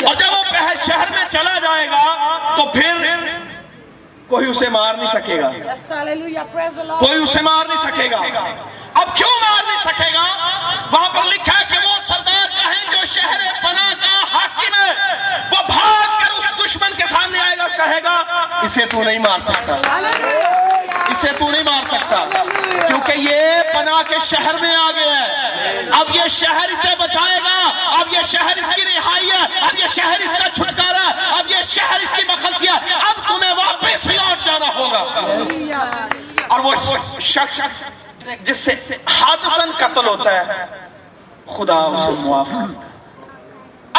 اور 0.06 0.14
جب 0.14 0.32
وہ 0.32 0.42
شہر 0.86 1.10
میں 1.10 1.24
چلا 1.30 1.58
جائے 1.58 1.86
گا 1.88 2.02
تو 2.56 2.66
پھر 2.72 2.96
کوئی 4.28 4.46
اسے 4.46 4.68
مار 4.68 4.94
نہیں 4.94 5.10
سکے 5.12 5.40
گا۔ 5.40 5.48
کوئی 6.98 7.22
اسے 7.22 7.40
مار 7.42 7.66
نہیں 7.66 7.78
سکے 7.86 8.10
گا۔ 8.10 8.18
اب 8.94 9.16
کیوں 9.16 9.30
مار 9.40 9.62
نہیں 9.66 9.78
سکے 9.84 10.12
گا؟ 10.14 10.24
وہاں 10.92 11.08
پر 11.14 11.24
لکھا 11.24 11.58
ہے 11.58 11.64
کہ 11.70 11.86
وہ 11.86 11.96
سردار 12.08 12.46
کا 12.56 12.68
ہے 12.68 12.84
جو 12.92 13.04
شہر 13.12 13.40
پناہ 13.62 13.92
کا 14.00 14.38
حاکم 14.38 14.74
ہے 14.74 14.92
وہ 15.52 15.62
بھاگ 15.66 16.18
کر 16.20 16.30
اس 16.38 16.64
دشمن 16.64 16.94
کے 16.96 17.06
سامنے 17.12 17.38
آئے 17.38 17.56
گا 17.58 17.66
کہے 17.76 18.02
گا 18.04 18.16
اسے 18.62 18.86
تو 18.86 19.02
نہیں 19.02 19.18
مار 19.18 19.40
سکتا۔ 19.40 19.74
اسے 21.10 21.28
تو 21.38 21.50
نہیں 21.50 21.62
مار 21.62 21.82
سکتا۔ 21.88 22.24
کیونکہ 22.86 23.12
یہ 23.16 23.62
پناہ 23.74 24.02
کے 24.08 24.14
شہر 24.26 24.54
میں 24.60 24.74
آ 24.74 24.90
گیا 24.90 25.22
ہے۔ 25.22 25.78
اب 25.92 26.16
یہ 26.16 26.28
شہر 26.28 26.68
اسے 26.68 26.94
بچائے 26.98 27.38
گا۔ 27.44 27.70
اب 28.00 28.06
یہ 28.10 28.18
شہر 28.26 28.56
اس 28.56 28.74
کی 28.76 28.82
رہائی 28.84 29.30
ہے۔ 29.30 29.60
اب 29.60 29.78
یہ 29.78 29.86
شہر 29.88 30.20
اس 30.20 30.42
کا 30.42 30.48
چھٹکارا 30.50 31.04
ہے۔ 31.04 31.38
اب 31.38 31.50
یہ 31.50 31.56
شہر 31.68 32.00
اس 32.00 32.16
کی 32.16 32.22
مخلصی 32.28 32.66
ہے۔ 32.68 32.94
اب 32.94 33.28
تمہیں 33.28 33.52
واپس 33.52 34.06
لوٹ 34.06 34.46
جانا 34.46 34.74
ہوگا۔ 34.74 35.04
اور 36.48 36.60
وہ 36.60 36.74
شخص 37.20 37.60
جس 38.40 38.56
سے 38.56 38.74
حادثن 39.20 39.70
قتل 39.76 40.06
ہوتا 40.06 40.32
ہے، 40.32 40.64
خدا 41.46 41.74
اسے 41.74 42.10
معاف 42.18 42.48
کرتا 42.48 42.88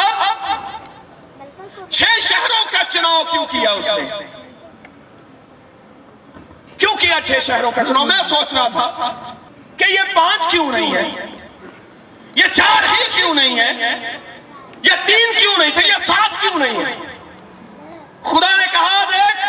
اب 0.02 1.90
چھ 1.90 2.04
شہروں 2.22 2.64
کا 2.72 2.78
چناؤ 2.88 3.22
کیوں 3.30 3.44
کیا 3.44 3.70
اس 3.70 3.86
نے؟ 3.86 4.41
کیوں 6.82 6.94
کیا 7.00 7.18
چھ 7.24 7.40
شہروں 7.42 7.70
کا؟ 7.70 7.82
چناؤ 7.88 8.04
میں 8.04 8.22
سوچ 8.28 8.54
رہا 8.54 8.68
تھا 8.68 8.86
کہ 9.76 9.90
یہ 9.90 10.14
پانچ 10.14 10.50
کیوں 10.50 10.70
نہیں 10.72 10.94
ہے؟ 10.94 11.02
یہ 12.34 12.46
چار 12.52 12.82
ہی 12.82 13.04
کیوں 13.14 13.34
نہیں 13.34 13.58
ہے؟ 13.58 14.00
یہ 14.82 15.04
تین 15.06 15.32
کیوں 15.38 15.52
نہیں 15.58 15.70
تھے؟ 15.74 15.86
یہ 15.86 16.06
سات 16.06 16.40
کیوں 16.40 16.58
نہیں 16.58 16.84
ہے؟ 16.84 16.94
خدا 18.22 18.50
نے 18.56 18.64
کہا، 18.72 19.04
دیکھ، 19.10 19.46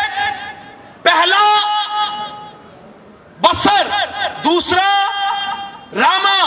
پہلا 1.02 1.42
بسر 3.42 3.88
دوسرا 4.44 4.88
راما، 5.96 6.38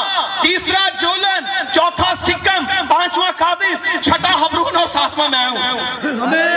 تیسرا 0.41 0.88
جولن، 1.01 1.46
چوتھا 1.74 2.13
سکم، 2.24 2.65
پانچواں 2.89 3.32
قادس، 3.38 4.06
چھٹا 4.06 4.34
حبرون 4.41 4.75
اور 4.75 4.88
ساتواں 4.94 5.29
میں 5.29 5.46
ہوں۔ 5.46 6.57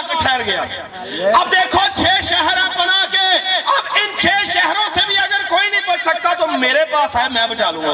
آ 0.00 0.02
کے 0.08 0.14
ٹھہر 0.22 0.40
گیا۔ 0.46 0.62
اب 1.40 1.50
دیکھو 1.52 1.80
چھ 1.96 2.20
شہر 2.28 2.58
بنا 2.78 3.04
کے، 3.12 3.26
اب 3.76 3.88
ان 4.00 4.16
چھ 4.18 4.44
شہروں 4.52 4.88
سے 4.94 5.00
بھی 5.06 5.16
اگر 5.18 5.48
کوئی 5.48 5.68
نہیں 5.70 5.80
بچ 5.88 6.00
سکتا 6.08 6.32
تو 6.40 6.46
میرے 6.58 6.84
پاس 6.92 7.16
ہے 7.16 7.28
میں 7.30 7.46
بچا 7.46 7.70
لوں 7.70 7.82
گا 7.82 7.88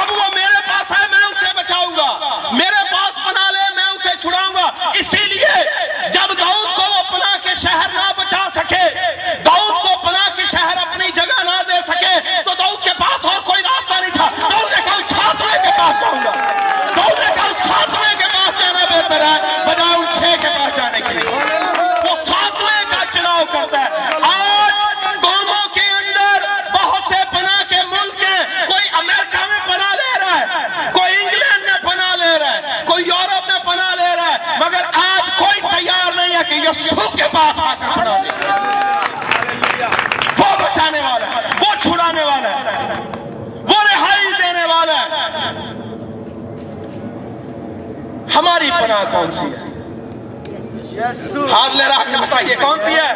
اب 0.00 0.10
وہ 0.10 0.28
میرے 0.34 0.60
پاس 0.68 0.90
ہے 0.90 1.06
میں 1.10 1.24
اسے 1.30 1.52
بچاؤں 1.56 1.96
گا۔ 1.96 2.50
میرے 2.52 2.82
پاس 2.90 3.18
بنا 3.26 3.50
لے، 3.50 3.64
میں 3.76 3.84
اسے 3.84 4.16
چھڑاؤں 4.20 4.54
گا۔ 4.54 4.66
اسی 5.00 5.24
لیے 5.32 5.54
جب 6.12 6.38
داؤد 6.38 6.76
کو 6.76 6.82
وہ 6.92 7.02
پناہ 7.10 7.36
کے 7.42 7.54
شہر 7.62 7.88
نہ 7.94 8.10
بچا 8.18 8.46
سکے، 8.54 8.84
داؤد 9.46 9.82
کو 9.82 9.87
پناہ 48.88 49.04
کون 49.12 49.32
سی 49.32 49.46
ہے؟ 49.46 49.78
ہاتھ 51.52 51.76
لے 51.76 51.84
رہا 51.84 52.04
کے 52.04 52.16
بتائیے، 52.16 52.54
کون 52.54 52.78
سی 52.84 52.94
ہے؟ 52.94 53.12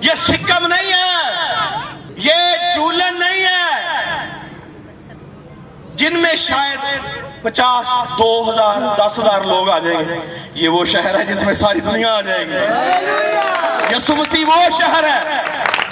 یہ 0.02 0.12
سکم 0.16 0.68
نہیں 0.68 0.94
ہے۔ 0.94 1.34
یہ 2.16 2.34
چولن 2.76 3.20
نہیں 3.20 3.46
ہے۔ 3.46 3.86
جن 5.96 6.22
میں 6.22 6.36
شاید 6.36 6.80
پچاس، 7.46 8.12
دو 8.20 8.50
ہزار، 8.50 8.96
دس 8.98 9.20
ہزار 9.20 9.42
لوگ 9.42 9.70
آ 9.70 9.80
جائیں 9.80 10.00
گے۔ 10.00 10.20
یہ 10.54 10.70
وہ 10.70 10.86
شہر 10.86 11.20
ہے 11.20 11.26
جس 11.26 11.44
میں 11.44 11.54
ساری 11.54 11.80
دنیا 11.80 12.14
آ 12.14 12.22
جائے 12.22 12.48
گی۔ 12.48 12.56
یسو 13.96 14.16
مسیح 14.16 14.46
وہ 14.46 14.56
شہر 14.78 15.04
ہے۔ 15.04 15.42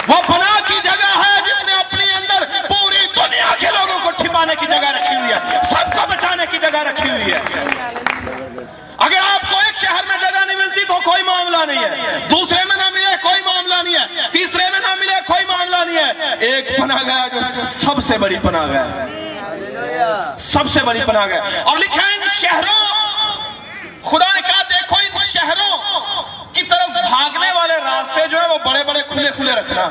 وہ 0.08 0.14
بنا 0.28 0.60
کی 0.66 0.74
جگہ 0.84 1.24
ہے 1.24 1.40
جس 1.46 1.64
نے 1.64 1.72
اپنے 1.72 2.04
اندر 2.04 2.44
پوری 2.68 3.06
دنیا 3.16 3.54
کے 3.58 3.66
لوگوں 3.66 3.98
کو 4.02 4.10
چھپانے 4.22 4.54
کی 4.60 4.66
جگہ 4.66 4.88
رکھی 4.88 5.16
ہوئی 5.16 5.32
ہے۔ 5.32 5.38
سب 5.70 5.92
کو 5.92 6.06
بچانے 6.08 6.44
کی 6.50 6.58
جگہ 6.58 6.78
رکھی 6.78 7.10
ہوئی 7.10 7.32
ہے۔ 7.32 7.40
اگر 8.96 9.18
آپ 9.34 9.50
کو 9.50 9.56
ایک 9.56 9.80
شہر 9.80 10.00
میں 10.08 10.16
جگہ 10.20 10.44
نہیں 10.44 10.56
ملتی 10.56 10.84
تو 10.88 10.94
کوئی 11.04 11.22
معاملہ 11.22 11.64
نہیں 11.66 11.84
ہے۔ 11.84 12.18
دوسرے 12.30 12.64
میں 12.64 12.76
نہ 12.76 12.90
ملے 12.92 13.16
کوئی 13.22 13.42
معاملہ 13.44 13.74
نہیں 13.84 13.94
ہے۔ 13.94 14.28
تیسرے 14.30 14.62
میں 14.72 14.80
نہ 14.80 14.94
ملے 15.00 15.20
کوئی 15.26 15.44
معاملہ 15.44 15.76
نہیں 15.76 15.98
ہے۔ 15.98 16.34
ایک 16.40 16.76
پناہ 16.78 17.02
گیا 17.06 17.26
جو 17.34 17.40
سب 17.64 18.04
سے 18.06 18.18
بڑی 18.18 18.36
پناہ 18.42 18.66
گیا 18.66 18.84
ہے۔ 18.84 19.24
سب 20.38 20.64
سے 20.72 20.80
بڑی 20.80 21.00
پناہ 21.06 21.26
گئے۔ 21.26 21.40
اور 21.64 21.76
لکھا 21.76 22.02
ہے 22.08 22.14
ان 22.14 22.28
شہروں، 22.32 22.82
خدا 24.02 24.32
نے 24.34 24.40
کہا 24.40 24.62
دیکھو 24.62 24.96
ان 24.96 25.24
شہروں 25.24 25.76
کی 26.52 26.62
طرف 26.62 26.88
بھاگنے 27.08 27.52
والے 27.52 27.74
راستے 27.74 28.26
جو 28.26 28.40
ہیں 28.40 28.48
وہ 28.48 28.58
بڑے 28.64 28.84
بڑے، 28.84 29.00
کھلے 29.08 29.30
کھلے 29.36 29.52
رکھنا۔ 29.52 29.90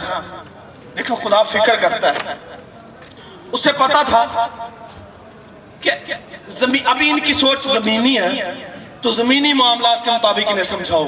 دیکھو 0.97 1.15
خدا 1.15 1.43
فکر 1.43 1.75
کرتا 1.75 2.07
ہے۔ 2.09 2.33
اسے 3.51 3.71
پتا 3.71 4.03
تھا 4.03 4.47
کہ 5.81 5.91
ابھی 6.85 7.09
ان 7.09 7.19
کی 7.19 7.33
سوچ 7.33 7.63
زمینی 7.63 8.17
ہے، 8.17 8.53
تو 9.01 9.11
زمینی 9.11 9.53
معاملات 9.53 10.05
کے 10.05 10.11
مطابق 10.11 10.49
انہیں 10.49 10.63
سمجھاؤ۔ 10.63 11.07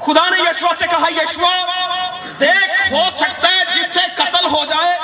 خدا 0.00 0.28
نے 0.30 0.38
یشوا 0.38 0.72
سے 0.78 0.84
کہا 0.90 1.08
یشوا 1.16 1.54
دیکھ، 2.40 2.92
ہو 2.92 3.02
سکتا 3.16 3.48
ہے 3.48 3.64
جس 3.74 3.94
سے 3.94 4.00
قتل 4.14 4.46
ہو 4.46 4.64
جائے 4.64 4.98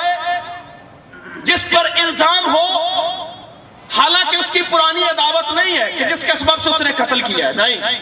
جس 1.43 1.65
پر 1.69 1.85
الزام 1.85 2.55
ہو، 2.55 2.65
حالانکہ 3.97 4.35
اس 4.35 4.51
کی 4.51 4.61
پرانی 4.61 5.03
عداوت 5.03 5.53
نہیں 5.53 5.79
ہے 5.79 5.91
کہ 5.91 6.05
جس 6.05 6.21
کے 6.21 6.31
سبب 6.39 6.61
سے 6.63 6.69
اس 6.69 6.81
نے 6.81 6.91
قتل 6.95 7.21
کیا 7.21 7.47
ہے، 7.47 7.53
نہیں۔ 7.53 8.01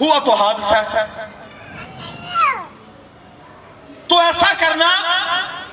ہوا 0.00 0.18
تو 0.18 0.34
حادثہ۔ 0.34 0.96
ہے 0.96 1.04
تو 4.08 4.18
ایسا 4.18 4.52
کرنا 4.58 4.88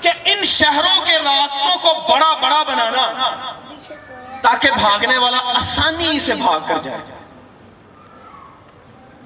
کہ 0.02 0.10
ان 0.26 0.46
شہروں 0.46 1.06
کے 1.06 1.14
راستوں 1.14 1.76
کو 1.82 1.94
بڑا 2.10 2.34
بڑا 2.42 2.64
بنانا 2.64 3.12
تاکہ 4.42 4.72
بھاگنے 4.72 5.18
والا 5.18 5.38
آسانی 5.38 6.20
سے 6.20 6.36
بھاگ 6.36 6.60
کر 6.68 6.78
جائے۔ 6.84 6.98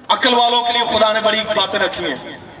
عقل 0.08 0.34
والوں 0.34 0.62
کے 0.64 0.72
لیے 0.72 0.98
خدا 0.98 1.12
نے 1.12 1.20
بڑی 1.20 1.40
باتیں 1.56 1.78
رکھی 1.78 2.12
ہیں۔ 2.12 2.51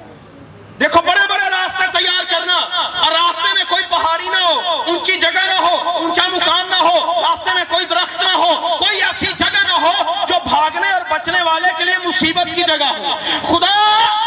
دیکھو 0.80 1.00
بڑے 1.02 1.26
بڑے 1.28 1.48
راستے 1.50 1.86
تیار 1.92 2.24
کرنا 2.30 2.54
اور 3.00 3.10
راستے 3.12 3.52
میں 3.54 3.64
کوئی 3.68 3.84
پہاڑی 3.90 4.28
نہ 4.28 4.36
ہو 4.38 4.54
اونچی 4.82 5.18
جگہ 5.20 5.44
نہ 5.46 5.58
ہو 5.58 5.74
اونچا 5.90 6.26
مقام 6.28 6.68
نہ 6.68 6.80
ہو 6.80 7.22
راستے 7.22 7.54
میں 7.54 7.64
کوئی 7.68 7.84
درخت 7.86 8.22
نہ 8.22 8.32
ہو 8.34 8.76
کوئی 8.78 9.02
ایسی 9.02 9.26
جگہ 9.38 9.62
نہ 9.64 9.76
ہو 9.82 9.92
جو 10.28 10.38
بھاگنے 10.44 10.90
اور 10.90 11.02
بچنے 11.10 11.42
والے 11.42 11.68
کے 11.78 11.84
لیے 11.84 11.98
مصیبت 12.04 12.54
کی 12.54 12.62
جگہ 12.62 12.90
ہو۔ 12.98 13.14
خدا 13.46 13.72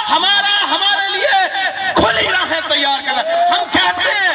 ہمارا 0.09 0.53
ہمارے 0.69 1.09
لیے 1.11 1.33
کھلی 1.95 2.27
راہیں 2.31 2.61
تیار 2.69 2.99
کرنا 3.05 3.21
ہم 3.51 3.63
کہتے 3.73 4.11
ہیں 4.11 4.33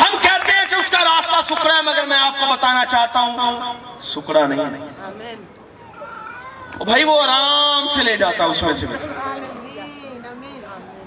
ہم 0.00 0.16
کہتے 0.22 0.52
ہیں 0.52 0.66
کہ 0.70 0.74
اس 0.74 0.90
کا 0.90 1.04
راستہ 1.04 1.40
سکڑا 1.48 1.74
ہے 1.76 1.82
مگر 1.82 2.06
میں 2.06 2.18
آپ 2.18 2.40
کو 2.40 2.52
بتانا 2.52 2.84
چاہتا 2.86 3.20
ہوں 3.20 3.74
سکڑا 4.04 4.46
نہیں 4.46 4.64
ہے۔ 4.64 5.34
بھائی 6.84 7.04
وہ 7.04 7.20
آرام 7.22 7.86
سے 7.94 8.02
لے 8.02 8.16
جاتا 8.16 8.44
اس 8.44 8.62
میں 8.62 8.74
سے۔ 8.74 8.86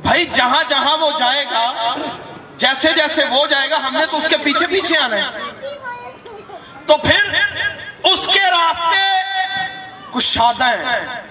بھائی 0.07 0.25
جہاں 0.25 0.63
جہاں 0.67 0.97
وہ 0.97 1.11
جائے 1.19 1.45
گا، 1.45 1.95
جیسے 2.57 2.91
جیسے 2.93 3.23
وہ 3.25 3.47
جائے 3.47 3.69
گا، 3.69 3.77
ہم 3.77 3.97
نے 3.97 4.05
تو 4.05 4.17
اس 4.17 4.23
کے 4.29 4.37
پیچھے 4.37 4.67
پیچھے 4.67 4.97
آنا 4.97 5.15
ہے۔ 5.15 5.39
تو 6.85 6.97
پھر 6.97 7.33
اس 8.03 8.27
کے 8.33 8.39
راستے 8.39 9.01
کشادہ 10.11 10.63
ہیں۔ 10.63 11.21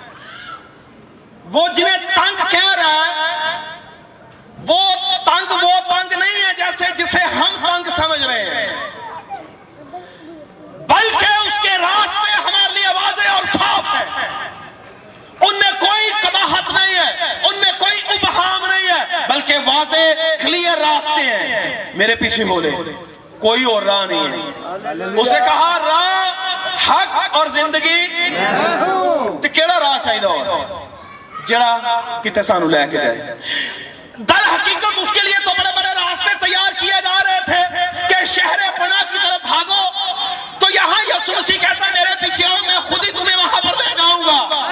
وہ 1.44 1.68
جنہیں 1.68 1.96
تنگ 2.14 2.42
کہہ 2.50 2.74
رہا 2.74 3.06
ہے، 3.06 3.56
وہ 4.68 4.78
تنگ 5.24 5.52
وہ 5.52 5.80
تنگ 5.88 6.18
نہیں 6.18 6.44
ہے 6.44 6.52
جیسے 6.56 6.92
جسے 6.98 7.18
ہم 7.18 7.66
تنگ 7.66 7.88
سمجھ 7.96 8.22
رہے 8.22 8.44
ہیں۔ 8.44 8.95
واضح 19.66 20.20
کلیئر 20.42 20.78
راستے 20.78 21.22
ہیں۔ 21.22 21.92
میرے 21.94 22.14
پیچھے 22.14 22.44
بولے 22.44 22.70
کوئی 23.40 23.64
اور 23.64 23.82
راہ 23.82 24.06
نہیں 24.06 24.26
ہے۔ 24.32 24.50
اسے 25.20 25.38
کہا، 25.44 25.78
راہ، 25.86 26.30
حق 26.88 27.36
اور 27.36 27.46
زندگی۔ 27.54 28.06
تو 29.42 29.48
کیڑا 29.52 29.80
راہ 29.80 29.98
چاہیے 30.04 30.26
اور؟ 30.26 30.46
جڑا 31.48 31.78
کتے 32.24 32.42
سانو 32.42 32.68
لے 32.68 32.86
کے 32.90 32.96
جائے۔ 32.96 33.34
در 34.18 34.44
حقیقت 34.54 34.84
اس 34.96 35.08
کے 35.12 35.20
لیے 35.22 35.38
تو 35.44 35.50
بڑے 35.58 35.70
بڑے 35.76 35.94
راستے 35.94 36.46
تیار 36.46 36.72
کیے 36.80 36.94
جا 37.04 37.18
رہے 37.24 37.40
تھے 37.44 37.62
کہ 38.08 38.24
شہر 38.24 38.58
پناہ 38.78 39.12
کی 39.12 39.18
طرف 39.22 39.42
بھاگو۔ 39.42 39.84
تو 40.58 40.66
یہاں 40.74 41.02
یسوسی 41.08 41.58
کہتا 41.58 41.86
ہے، 41.86 41.90
میرے 41.92 42.14
پیچھے 42.20 42.44
آؤ، 42.44 42.56
میں 42.66 42.80
خود 42.80 43.06
ہی 43.06 43.10
تمہیں 43.10 43.36
وہاں 43.36 43.60
پر 43.60 43.76
لے 43.76 43.94
جاؤں 43.96 44.22
گا۔ 44.22 44.66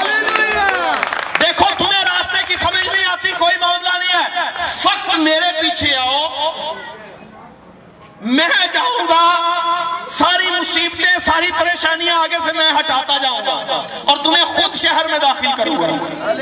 فقط 4.79 5.15
میرے 5.15 5.61
پیچھے 5.61 5.97
آؤ۔ 5.97 6.75
میں 8.21 8.49
جاؤں 8.73 9.07
گا 9.09 9.25
ساری 10.09 10.47
مصیبتیں، 10.61 11.19
ساری 11.25 11.51
پریشانیاں 11.59 12.17
آگے 12.17 12.37
سے 12.47 12.53
میں 12.53 12.71
ہٹاتا 12.79 13.19
جاؤں 13.23 13.47
گا 13.47 13.83
اور 14.05 14.17
تمہیں 14.25 14.45
خود 14.45 14.75
شہر 14.75 15.09
میں 15.11 15.19
داخل 15.19 15.47
کروں 15.57 15.77
گا۔ 15.77 16.33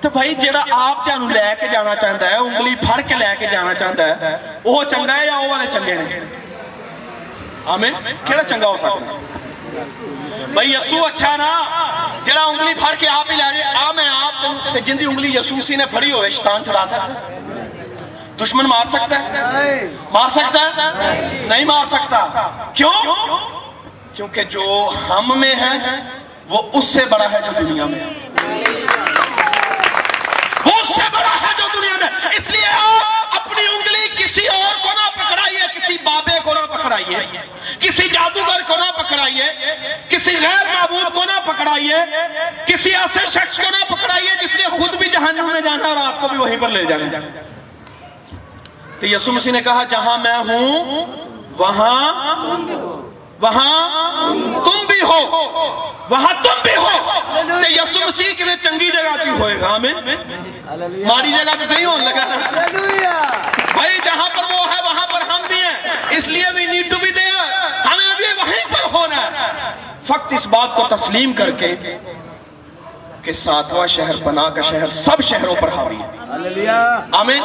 تو 0.00 0.10
بھائی 0.10 0.34
جڑا 0.34 0.62
آپ 0.70 1.06
جانو 1.06 1.28
لے 1.28 1.54
کے 1.60 1.68
جانا 1.68 1.94
چاہتا 1.94 2.30
ہے، 2.30 2.36
انگلی 2.36 2.74
پھڑ 2.74 3.00
کے 3.00 3.14
لے 3.14 3.26
کے 3.38 3.46
جانا 3.46 3.74
چاہتا 3.74 4.06
ہے، 4.06 4.36
وہ 4.64 4.84
چنگا 4.84 5.16
ہے 5.16 5.26
یا 5.26 5.38
وہ 5.38 5.48
والے 5.48 5.66
چنگے 5.72 5.94
نے؟ 5.94 6.20
آمین۔ 7.66 7.94
کیڑا 8.24 8.42
چنگا 8.42 8.66
ہو 8.66 8.76
سکتا 8.76 8.88
ہے؟ 8.88 9.18
بھائی، 10.46 10.72
یسو 10.72 11.04
اچھا 11.04 11.36
نا؟ 11.36 11.50
جڑا 12.24 12.42
انگلی 12.42 12.74
پھڑ 12.74 12.94
کے 12.98 13.08
آپ 13.08 13.30
ہی 13.30 13.36
لے 13.36 13.58
جائے، 13.58 13.76
آ 13.76 13.92
میں 13.92 14.08
آپ، 14.08 14.74
جن 14.84 15.00
دی 15.00 15.04
انگلی 15.04 15.36
یسو 15.36 15.54
سی 15.66 15.76
نے 15.76 15.86
پھڑی 15.86 16.12
ہوئے، 16.12 16.30
شیطان 16.30 16.64
چھڑا 16.64 16.86
سکتا 16.86 17.04
ہے۔ 17.04 17.59
دشمن 18.40 18.66
مار 18.68 18.86
سکتا 18.92 19.18
ہے؟ 19.18 19.86
مار 20.12 20.28
سکتا 20.28 20.60
ہے؟ 20.60 21.44
نہیں 21.48 21.64
مار 21.64 21.86
سکتا۔ 21.90 22.26
کیوں؟ 22.74 22.92
کیونکہ 24.14 24.42
جو 24.54 24.64
ہم 25.08 25.32
میں 25.40 25.54
ہے، 25.54 25.74
وہ 26.48 26.62
اس 26.72 26.84
سے 26.84 27.04
بڑا 27.10 27.30
ہے 27.32 27.40
جو 27.44 27.52
دنیا 27.60 27.84
میں 27.86 27.98
وہ 30.66 30.72
اس 30.72 30.88
سے 30.94 31.08
بڑا 31.12 31.34
ہے 31.42 31.52
جو 31.58 31.66
دنیا 31.74 31.96
میں 32.00 32.08
اس 32.38 32.50
لیے 32.50 32.66
آپ 32.66 33.36
اپنی 33.36 33.66
انگلی 33.66 34.08
کسی 34.16 34.46
اور 34.48 34.74
کو 34.82 34.88
نہ 34.88 35.08
پکڑائیے، 35.14 35.66
کسی 35.74 35.96
بابے 36.04 36.38
کو 36.44 36.54
نہ 36.54 36.66
پکڑائیے، 36.72 37.18
کسی 37.78 38.08
جادوگر 38.08 38.62
کو 38.66 38.76
نہ 38.76 38.90
پکڑائیے، 38.96 39.46
کسی 40.08 40.36
غیر 40.42 40.66
معبود 40.66 41.14
کو 41.14 41.24
نہ 41.24 41.38
پکڑائیے، 41.46 42.02
کسی 42.66 42.94
ایسے 42.96 43.26
شخص 43.30 43.56
کو 43.56 43.70
نہ 43.70 43.84
پکڑائیے 43.94 44.34
جس 44.42 44.56
نے 44.56 44.66
خود 44.78 44.96
بھی 44.96 45.08
جہنم 45.08 45.52
میں 45.52 45.60
جانا 45.60 45.88
اور 45.88 45.96
آپ 46.06 46.20
کو 46.20 46.28
بھی 46.28 46.38
وہیں 46.38 46.56
پر 46.60 46.68
لے 46.68 46.84
جانا 46.84 47.18
تو 49.00 49.06
یسو 49.06 49.32
مسیح 49.32 49.52
نے 49.52 49.62
کہا، 49.62 49.84
جہاں 49.84 50.18
میں 50.18 50.38
ہوں، 50.38 51.06
وہاں 51.58 52.12
وہاں 53.40 53.90
تم 54.64 54.86
بھی 54.86 55.00
ہو، 55.00 55.20
وہاں 56.10 56.34
تم 56.42 56.62
بھی 56.62 56.76
ہو۔ 56.76 56.88
تو 57.34 57.72
یسو 57.72 57.98
مسیح 58.08 58.34
کے 58.34 58.44
لیے 58.44 58.54
چنگی 58.62 58.90
جگہ 58.90 59.24
کی 59.24 59.30
ہوئے۔ 59.30 59.60
گا 59.60 59.74
آمین۔ 59.74 59.94
ماری 61.06 61.30
جگہ 61.30 61.52
تو 61.58 61.74
نہیں 61.74 61.84
ہون 61.84 62.00
لگا۔ 62.04 62.24
بھائی، 63.72 63.98
جہاں 64.04 64.28
پر 64.36 64.42
وہ 64.52 64.58
ہے، 64.58 64.82
وہاں 64.84 65.06
پر 65.12 65.20
ہم 65.20 65.40
بھی 65.48 65.56
ہیں۔ 65.56 65.92
اس 66.10 66.28
لیے 66.28 66.44
بھی 66.54 66.66
need 66.66 66.90
ٹو 66.90 66.96
be 66.96 67.12
there 67.12 67.50
ہمیں 67.86 68.16
بھی 68.16 68.24
وہیں 68.42 68.64
پر 68.72 68.94
ہونا 68.94 69.16
ہے۔ 69.16 69.74
فقط 70.02 70.32
اس 70.32 70.46
بات 70.46 70.76
کو 70.76 70.86
تسلیم 70.96 71.32
کر 71.32 71.50
کے 71.50 71.76
کہ 73.22 73.32
ساتواں 73.32 73.86
شہر 73.86 74.16
بنا 74.22 74.48
کا 74.48 74.60
شہر، 74.60 74.88
سب 74.88 75.22
شہروں 75.22 75.54
پر 75.60 75.68
حاوی 75.68 75.96
ہے۔ 75.96 76.34
آمین۔ 77.12 77.42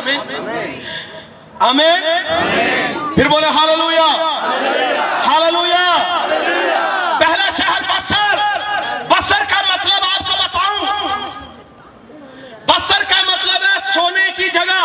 آمین؟ 1.59 2.03
پھر 3.15 3.27
بولے 3.27 3.47
ہاللویا۔ 3.47 4.05
ہاللویا۔ 5.27 5.95
پہلا 7.19 7.49
شہر 7.57 7.81
بسر 7.87 8.37
بسر 9.09 9.43
کا 9.49 9.61
مطلب 9.73 10.03
آپ 10.13 10.19
کو 10.19 10.33
بتاؤں۔ 10.43 11.07
بسر 12.67 13.03
کا 13.03 13.21
مطلب 13.27 13.63
ہے 13.63 13.93
سونے 13.93 14.31
کی 14.35 14.49
جگہ۔ 14.53 14.81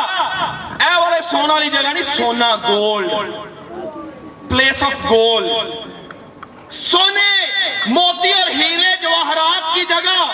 اے 0.81 1.01
والے 1.01 1.17
سونا 1.31 1.59
لی 1.59 1.71
جگہ 1.71 1.93
نہیں، 1.93 2.17
سونا 2.17 2.57
گولڈ۔ 2.69 3.31
پلیس 4.51 4.83
آف 4.83 5.05
گولڈ 5.05 5.71
سونے، 6.73 7.47
موتی 7.87 8.33
اور 8.33 8.49
ہیرے 8.49 8.97
جواہرات 9.03 9.75
کی 9.75 9.85
جگہ۔ 9.89 10.25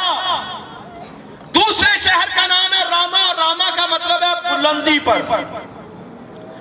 دوسرے 1.55 1.99
شہر 2.05 2.37
کا 2.37 2.47
نام 2.47 2.73
ہے 2.73 2.85
راما۔ 2.91 3.19
اور 3.27 3.35
راما 3.37 3.71
کا 3.77 3.87
مطلب 3.87 4.23
ہے 4.23 4.57
بلندی 4.57 4.99
پر۔ 4.99 5.23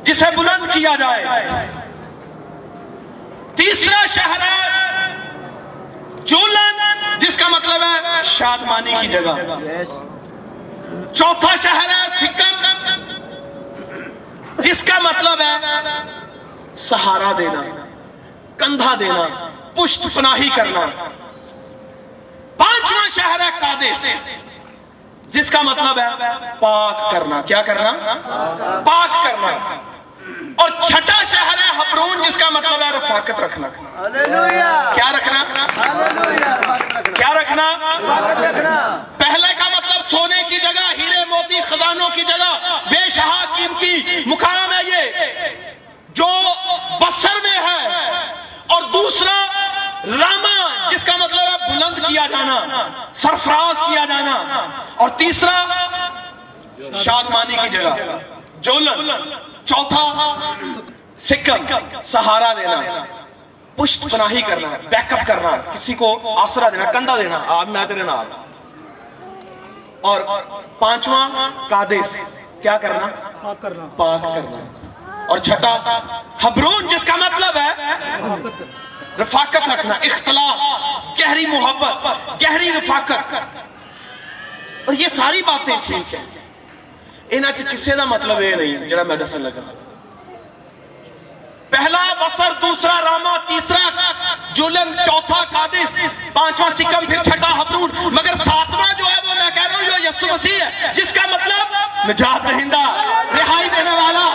جسے 0.05 0.25
بلند 0.35 0.71
کیا 0.73 0.95
جائے۔ 0.99 1.23
تیسرا 3.55 4.05
شہر 4.05 4.41
ہے 4.41 5.13
جولن 6.25 6.79
جس 7.19 7.37
کا 7.37 7.47
مطلب 7.47 7.83
ہے 7.83 8.21
شادمانی 8.23 8.95
کی 9.01 9.07
جگہ۔ 9.07 9.35
چوتھا 11.13 11.55
شہر 11.55 11.89
ہے 11.89 12.03
سکم 12.19 12.53
جس 14.61 14.83
کا 14.83 14.99
مطلب 14.99 15.41
ہے 15.41 16.75
سہارا 16.75 17.31
دینا 17.37 17.61
کندھا 18.57 18.93
دینا 18.99 19.27
پشت 19.75 20.07
پناہی 20.15 20.49
کرنا۔ 20.55 20.85
پانچواں 22.57 23.09
شہر 23.15 23.39
ہے 23.39 23.49
قادس 23.59 24.05
جس 25.33 25.49
کا 25.51 25.61
مطلب 25.61 25.99
ہے 25.99 26.09
پاک 26.59 27.11
کرنا۔ 27.11 27.41
کیا 27.41 27.61
کرنا۔ 27.61 27.91
پاک 28.85 29.23
کرنا۔ 29.23 29.51
اور 30.57 30.69
چھٹا 30.81 31.23
شہر 31.23 31.57
ہے 31.57 31.69
حبرون 31.77 32.21
جس 32.23 32.37
کا 32.37 32.49
مطلب 32.49 32.81
ہے 32.81 32.91
رفاقت 32.91 33.39
رکھنا۔ 33.39 33.67
کیا 34.93 35.11
رکھنا؟ 35.11 35.43
کیا 37.15 37.33
رکھنا؟ 37.33 37.69
پہلے 39.17 39.53
کا 39.57 39.69
مطلب 39.69 40.09
سونے 40.09 40.43
کی 40.49 40.57
جگہ 40.57 40.93
ہیرے 40.97 41.25
موتی 41.29 41.61
خزانوں 41.61 42.09
کی 42.15 42.21
جگہ۔ 42.21 42.57
بے 42.89 43.09
شہا 43.09 43.45
قیمتی 43.55 44.23
مقام 44.25 44.71
ہے 44.73 44.81
یہ 44.87 45.11
جو 46.09 46.27
بسر 47.01 47.41
میں 47.43 47.57
ہے۔ 47.57 47.87
اور 48.67 48.81
دوسرا 48.81 49.45
راما 50.05 50.89
جس 50.91 51.03
کا 51.03 51.17
مطلب 51.17 51.39
ہے 51.39 51.69
بلند 51.69 52.07
کیا 52.07 52.27
جانا 52.31 52.87
سرفراز 53.13 53.75
کیا 53.75 54.05
جانا۔ 54.05 54.65
اور 54.95 55.09
تیسرا 55.09 55.65
شادمانی 57.03 57.55
کی 57.61 57.69
جگہ 57.69 58.17
جولن۔ 58.61 59.09
چوتھا 59.65 60.53
سکم 61.19 61.65
سہارا 62.03 62.53
دینا 62.53 63.03
پشت 63.75 64.07
پناہی 64.11 64.41
کرنا 64.41 64.71
ہے 64.71 64.77
بیک 64.89 65.13
اپ 65.13 65.19
کرنا 65.27 65.51
ہے 65.51 65.57
کسی 65.73 65.93
کو 65.93 66.39
آسرا 66.39 66.69
دینا 66.69 66.91
کندھا 66.91 67.17
دینا 67.17 67.43
آپ 67.47 67.67
میں 67.67 67.85
تیرے 67.85 68.03
نال۔ 68.03 68.25
اور 70.01 70.21
پانچواں 70.79 71.29
قادس 71.69 72.15
کیا 72.61 72.77
کرنا؟ 72.77 73.07
پاک 73.41 73.61
کرنا۔ 73.61 73.85
پاک 73.97 74.21
کرنا۔ 74.21 74.57
اور 75.29 75.37
چھٹا 75.37 75.99
حبرون 76.41 76.87
جس 76.87 77.05
کا 77.05 77.15
مطلب 77.15 77.57
ہے 77.57 77.73
رفاقت 79.19 79.69
رکھنا 79.69 79.95
اختلاف 79.95 80.57
گہری 81.19 81.45
محبت 81.45 82.07
گہری 82.43 82.71
رفاقت۔ 82.71 83.33
اور 84.85 84.93
یہ 84.93 85.07
ساری 85.07 85.41
باتیں 85.41 85.75
ٹھیک 85.81 86.13
ہیں۔ 86.13 86.25
انہاں 87.29 87.51
چ 87.51 87.61
کسے 87.71 87.95
دا 87.95 88.03
مطلب 88.03 88.37
اے 88.37 88.55
نہیں، 88.55 88.89
جڑا 88.89 89.03
میں 89.03 89.15
دسن 89.15 89.41
لگا۔ 89.41 89.61
پہلا 91.69 92.01
وسر 92.19 92.51
دوسرا 92.61 93.01
راما، 93.01 93.37
تیسرا 93.47 94.11
جولن 94.53 94.95
چوتھا 95.05 95.43
قادس، 95.51 95.97
پانچواں 96.33 96.69
سکم، 96.77 97.05
پھر 97.05 97.23
چھٹا 97.23 97.51
حبرون۔ 97.59 97.89
مگر 98.13 98.35
ساتواں 98.45 98.93
جو 98.97 99.05
ہے 99.05 99.17
وہ 99.27 99.33
میں 99.33 99.49
کہہ 99.55 99.67
رہا 99.67 99.75
ہوں، 99.75 99.83
جو 99.83 100.03
یسو 100.03 100.27
مسیح 100.33 100.63
ہے، 100.63 100.93
جس 100.95 101.13
کا 101.13 101.21
مطلب 101.27 101.75
نجات 102.09 102.49
دہندہ، 102.49 102.83
رہائی 103.37 103.69
دینے 103.75 103.91
والا۔ 103.91 104.27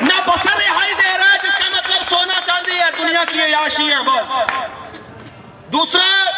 نہ 0.00 0.20
بسر 0.26 0.56
رہائی 0.56 0.94
دے 0.94 1.18
رہا 1.18 1.32
ہے، 1.32 1.38
جس 1.42 1.58
کا 1.58 1.68
مطلب 1.76 2.08
سونا 2.08 2.40
چاندی 2.46 2.78
ہے، 2.80 2.90
دنیا 2.98 3.24
کی 3.24 3.38
یاشی 3.38 3.92
ہیں 3.92 4.02
بس۔ 4.06 4.32
دوسرے 5.76 6.30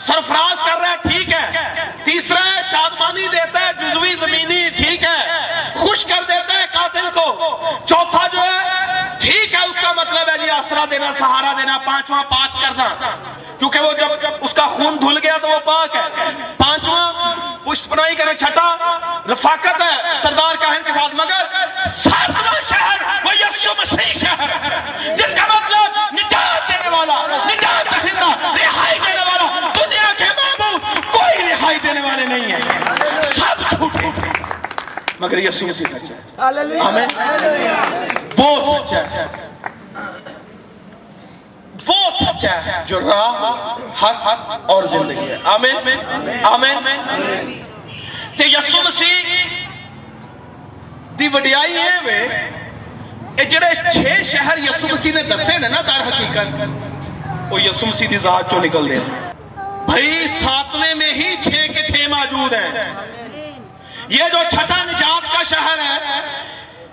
سرفراز 0.00 0.70
کر 0.70 0.78
رہا 0.80 0.88
ہے 0.88 0.96
ٹھیک 0.96 1.32
ہے۔ 1.32 1.74
تیسرے 2.04 2.62
شادمانی 2.70 3.28
دیتا 3.28 3.60
ہے 3.60 3.72
جزوی 3.72 4.14
زمینی، 4.20 4.70
ٹھیک 4.70 5.02
ہے۔ 5.02 5.42
خوش 5.76 6.04
کر 6.04 6.22
دیتا 6.28 6.58
ہے 6.58 6.64
قاتل 6.72 7.10
کو۔ 7.14 7.58
چوتھا 7.88 8.26
جو 8.26 8.38
ہے، 8.38 8.58
ٹھیک 9.20 9.54
ہے، 9.54 9.64
اس 9.64 9.76
کا 9.82 9.92
مطلب 9.92 10.28
ہے 10.28 10.38
جی 10.38 10.50
آسرا 10.50 10.84
دینا، 10.90 11.06
سہارا 11.18 11.52
دینا، 11.58 11.78
پانچواں 11.84 12.22
پاک 12.22 12.62
کرنا۔ 12.62 12.88
کیونکہ 13.58 13.80
وہ 13.80 13.92
جب 13.92 14.06
اس 14.40 14.54
کا 14.54 14.66
خون 14.66 14.98
دھل 15.00 15.18
گیا 15.22 15.36
تو 15.38 15.48
وہ 15.48 15.58
پاک 15.58 15.96
ہے۔ 15.96 16.32
پانچواں 16.56 17.12
پشت 17.64 17.88
پناہی 17.88 18.14
کرے، 18.14 18.34
چھٹا۔ 18.34 18.76
رفاقت 19.32 19.82
ہے 19.82 20.12
سردار 20.22 20.54
کاہن 20.54 20.82
کے 20.84 20.92
ساتھ، 20.92 21.14
مگر 21.14 21.42
ساتواں 21.94 22.60
شہر، 22.68 23.26
وہ 23.26 23.34
یسو 23.34 23.70
مسیح 23.78 24.14
شہر۔ 24.14 24.50
جس 25.16 25.34
کا 25.34 25.46
مطلب 25.54 25.98
نجات 26.12 26.68
دینے 26.68 26.88
والا 26.88 27.23
مگر 35.24 35.38
یہ 35.38 35.50
سوسی 35.50 35.84
سچ 35.84 36.10
ہے۔ 36.10 36.78
ہمیں 36.78 37.06
وہ 38.38 38.50
سچ 38.78 38.92
ہے۔ 38.92 39.26
وہ 41.86 42.10
سچ 42.20 42.44
ہے 42.44 42.82
جو 42.86 43.00
راہ 43.00 43.76
حق 44.02 44.70
اور 44.70 44.84
زندگی 44.84 45.28
ہے۔ 45.30 45.36
آمین۔ 45.44 45.76
آمین۔ 46.42 47.62
تیسم 48.36 48.90
سی 48.90 49.12
دی 51.18 51.28
وڈیائی 51.28 51.76
ہے 51.76 51.98
وے 52.04 52.20
اے 53.36 53.44
جڑے 53.44 53.74
چھے 53.92 54.22
شہر 54.24 54.58
یسو 54.58 54.86
مسیح 54.92 55.12
نے 55.14 55.22
دسے 55.22 55.58
نے 55.58 55.68
نا 55.68 55.80
دار 55.80 56.00
حقیقت 56.00 57.52
وہ 57.52 57.62
یسو 57.62 57.86
مسیح 57.86 58.06
دی 58.10 58.18
ذات 58.18 58.50
چو 58.50 58.58
نکل 58.60 58.88
دے۔ 58.90 58.98
بھائی 59.86 60.28
ساتویں 60.28 60.94
میں 60.94 61.12
ہی 61.14 61.34
چھے 61.42 61.68
کے 61.68 61.82
چھے 61.82 62.06
موجود 62.08 62.54
ہیں۔ 62.54 62.94
یہ 64.08 64.24
جو 64.32 64.38
چھٹا 64.50 64.84
نجات 64.84 65.32
کا 65.32 65.42
شہر 65.42 65.78
ہے، 65.78 66.20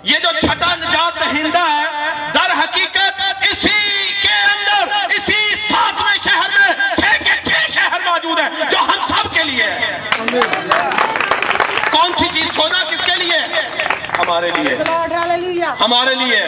یہ 0.02 0.18
جو 0.18 0.28
چھٹا 0.40 0.74
نجات 0.74 1.22
ہندہ 1.32 1.58
ہے، 1.58 2.10
در 2.34 2.52
حقیقت 2.60 3.20
اسی 3.50 4.12
کے 4.22 4.34
اندر، 4.42 4.92
اسی 5.16 5.54
ساتویں 5.70 6.18
شہر 6.24 6.50
میں 6.54 6.96
چھ 6.96 7.24
کے 7.24 7.50
چھ 7.50 7.70
شہر 7.70 8.00
موجود 8.04 8.38
ہیں 8.38 8.70
جو 8.70 8.78
ہم 8.78 9.06
سب 9.08 9.34
کے 9.34 9.44
لیے 9.44 9.66
کون 11.90 12.12
سی 12.18 12.24
چیز 12.32 12.48
سونا 12.56 12.84
کس 12.90 13.04
کے 13.04 13.16
لیے؟ 13.16 13.38
ہمارے 14.18 14.50
لیے۔ 14.50 14.76
ہمارے 15.80 16.14
لیے۔ 16.14 16.40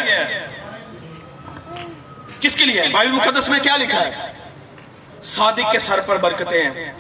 کس 2.40 2.57
کے 2.57 2.64
لیے؟ 2.64 2.88
بائبل 2.92 3.12
مقدس 3.12 3.48
میں 3.48 3.59
کیا 3.59 3.77
لکھا 3.77 4.00
ہے؟ 4.00 4.33
صادق 5.22 5.72
کے 5.72 5.79
سر 5.79 6.00
پر 6.00 6.16
برکتیں 6.16 6.62
ہیں۔ 6.62 6.92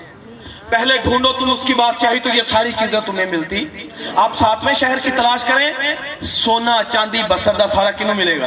پہلے 0.70 0.98
ڈھونڈو 0.98 1.32
تم 1.32 1.52
اس 1.52 1.60
کی 1.66 1.74
بات 1.74 1.84
بادشاہی 1.84 2.20
تو 2.20 2.28
یہ 2.28 2.42
ساری 2.42 2.72
چیزیں 2.72 3.00
تمہیں 3.00 3.26
ملتی۔ 3.26 3.88
آپ 4.16 4.36
ساتویں 4.38 4.74
شہر 4.74 4.98
کی 4.98 5.10
تلاش 5.10 5.44
کریں، 5.44 5.72
سونا، 6.22 6.82
چاندی 6.92 7.22
بسردہ 7.28 7.66
سارا 7.74 7.90
کنوں 7.90 8.14
ملے 8.14 8.40
گا۔ 8.40 8.46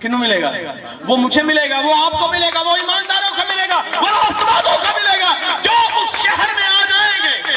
کنوں 0.00 0.18
ملے 0.18 0.42
گا۔ 0.42 0.52
وہ 1.06 1.16
مجھے 1.16 1.42
ملے 1.42 1.70
گا، 1.70 1.80
وہ 1.80 1.94
آپ 2.06 2.12
کو 2.20 2.28
ملے 2.28 2.46
گا، 2.54 2.60
وہ 2.60 2.76
ایمانداروں 2.76 3.36
کا 3.36 3.42
ملے 3.48 3.68
گا، 3.70 3.76
وہ 3.76 4.08
راستبادوں 4.08 4.76
کا 4.84 4.92
ملے 4.96 5.20
گا۔ 5.20 5.60
جو 5.62 5.70
اس 5.70 6.22
شہر 6.22 6.54
میں 6.54 6.66
آ 6.66 6.84
جائیں 6.90 7.18
گے۔ 7.24 7.52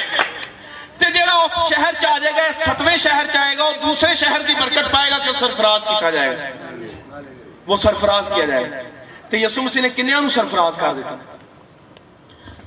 تے 0.98 1.12
جڑا 1.12 1.34
اس 1.34 1.70
شہر 1.70 1.94
چاہ 2.02 2.20
جائے 2.20 2.34
گا، 2.36 2.64
ستویں 2.66 2.98
شہر 2.98 3.26
چاہے 3.34 3.58
گا، 3.58 3.64
اور 3.64 3.74
دوسرے 3.84 4.16
شہر 4.16 4.42
کی 4.48 4.54
برکت 4.54 4.92
پائے 4.92 5.12
گا 5.12 5.18
تو 5.18 5.34
سرفراز 5.40 5.82
کی 5.82 5.96
کھا 6.00 6.10
جائے 6.10 6.38
گا۔ 6.38 6.46
وہ 7.68 7.78
سرفراز 7.78 8.32
کیا 8.36 8.46
جائے 8.46 8.72
گا۔ 8.72 8.76
تے 9.30 9.38
یسو 9.38 9.62
مسیح 9.62 9.82
نے 9.82 9.90
کنیاں 9.90 10.22
نو 10.22 10.30
سرفراز 10.30 10.78
کھا 10.78 10.92
دیتا۔ 10.98 11.10
ہے 11.10 11.35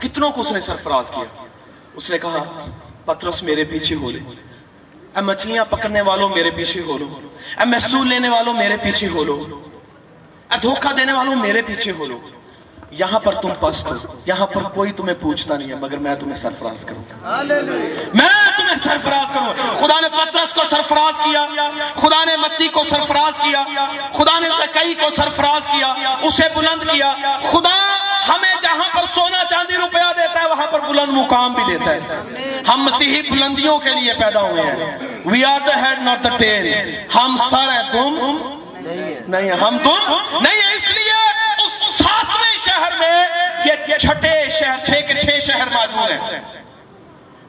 کتنوں 0.00 0.30
کو 0.30 0.40
اس 0.40 0.52
نے 0.52 0.60
سرفراز 0.60 1.10
کیا؟ 1.10 1.44
اس 1.94 2.10
نے 2.10 2.18
کہا، 2.18 2.66
پترس 3.04 3.42
میرے 3.42 3.64
پیچھے 3.64 3.94
ہو 3.94 4.10
لے۔ 4.10 4.18
اے 5.16 5.20
مچھلیاں 5.20 5.64
پکڑنے 5.64 6.00
والوں 6.00 6.28
میرے 6.28 6.50
پیچھے 6.50 6.80
ہو 6.80 6.98
لو۔ 6.98 7.20
اے 7.58 7.66
محصول 7.66 8.08
لینے 8.08 8.28
والوں 8.28 8.54
میرے 8.54 8.76
پیچھے 8.76 9.08
ہو 9.08 9.24
لو۔ 9.24 9.60
اے 10.50 10.58
دھوکہ 10.62 10.92
دینے 10.92 11.12
والوں 11.12 11.34
میرے 11.34 11.62
پیچھے 11.62 11.92
ہو 11.92 12.04
لو۔ 12.04 12.20
یہاں 12.90 13.20
پر 13.20 13.34
تم 13.34 13.48
پست 13.60 13.86
ہو 13.86 13.94
یہاں 14.26 14.46
پر 14.46 14.62
کوئی 14.62 14.92
تمہیں 14.92 15.14
پوچھتا 15.20 15.56
نہیں 15.56 15.68
ہے، 15.68 15.74
مگر 15.74 15.98
میں 15.98 16.14
تمہیں 16.14 16.36
سرفراز 16.36 16.84
کروں۔ 16.84 17.02
میں 18.14 18.58
تمہیں 18.58 18.76
سرفراز 18.84 19.34
کروں۔ 19.34 19.76
خدا 19.76 20.00
نے 20.00 20.08
پترس 20.08 20.54
کو 20.54 20.60
سرفراز 20.70 21.14
کیا، 21.24 21.46
خدا 21.94 22.24
نے 22.24 22.36
متی 22.36 22.68
کو 22.68 22.84
سرفراز 22.90 23.32
کیا، 23.38 23.64
خدا 24.12 24.38
نے 24.38 24.48
زکائی 24.48 24.94
کو 24.94 25.10
سرفراز 25.16 25.68
کیا، 25.72 25.86
اسے 26.22 26.42
بلند 26.54 26.90
کیا۔ 26.90 27.14
خدا 27.50 27.97
ہمیں 28.28 28.54
جہاں 28.62 28.88
پر 28.94 29.04
سونا 29.14 29.42
چاندی 29.50 29.76
روپیہ 29.76 30.12
دیتا 30.16 30.40
ہے 30.40 30.46
وہاں 30.48 30.66
پر 30.66 30.80
بلند 30.80 31.12
مقام 31.12 31.52
بھی 31.52 31.62
دیتا 31.68 31.92
ہے۔ 31.94 32.62
ہم 32.68 32.82
مسیحی 32.82 33.20
بلندیوں 33.30 33.78
کے 33.78 33.90
لیے 33.90 34.12
پیدا 34.14 34.40
ہوئے 34.40 34.62
ہیں۔ 34.62 34.98
We 35.24 35.44
are 35.44 35.60
the 35.66 35.76
head 35.82 36.02
not 36.02 36.24
the 36.24 36.36
tail 36.36 36.66
ہم 37.14 37.36
سر 37.50 37.72
ہے 37.72 37.82
تم 37.92 38.36
نہیں 39.28 39.50
ہم 39.60 39.76
تم 39.84 40.14
نہیں 40.42 40.62
ہے 40.62 40.74
اس 40.76 40.90
لیے 40.90 41.16
اس 41.64 41.96
ساتویں 41.98 42.56
شہر 42.64 42.92
میں 42.98 43.26
یہ 43.64 43.96
چھٹے 43.98 44.34
شہر 44.58 44.84
چھ 44.86 45.06
کے 45.08 45.20
چھ 45.20 45.38
شہر 45.46 45.68
موجود 45.72 46.10
ہیں۔ 46.10 46.40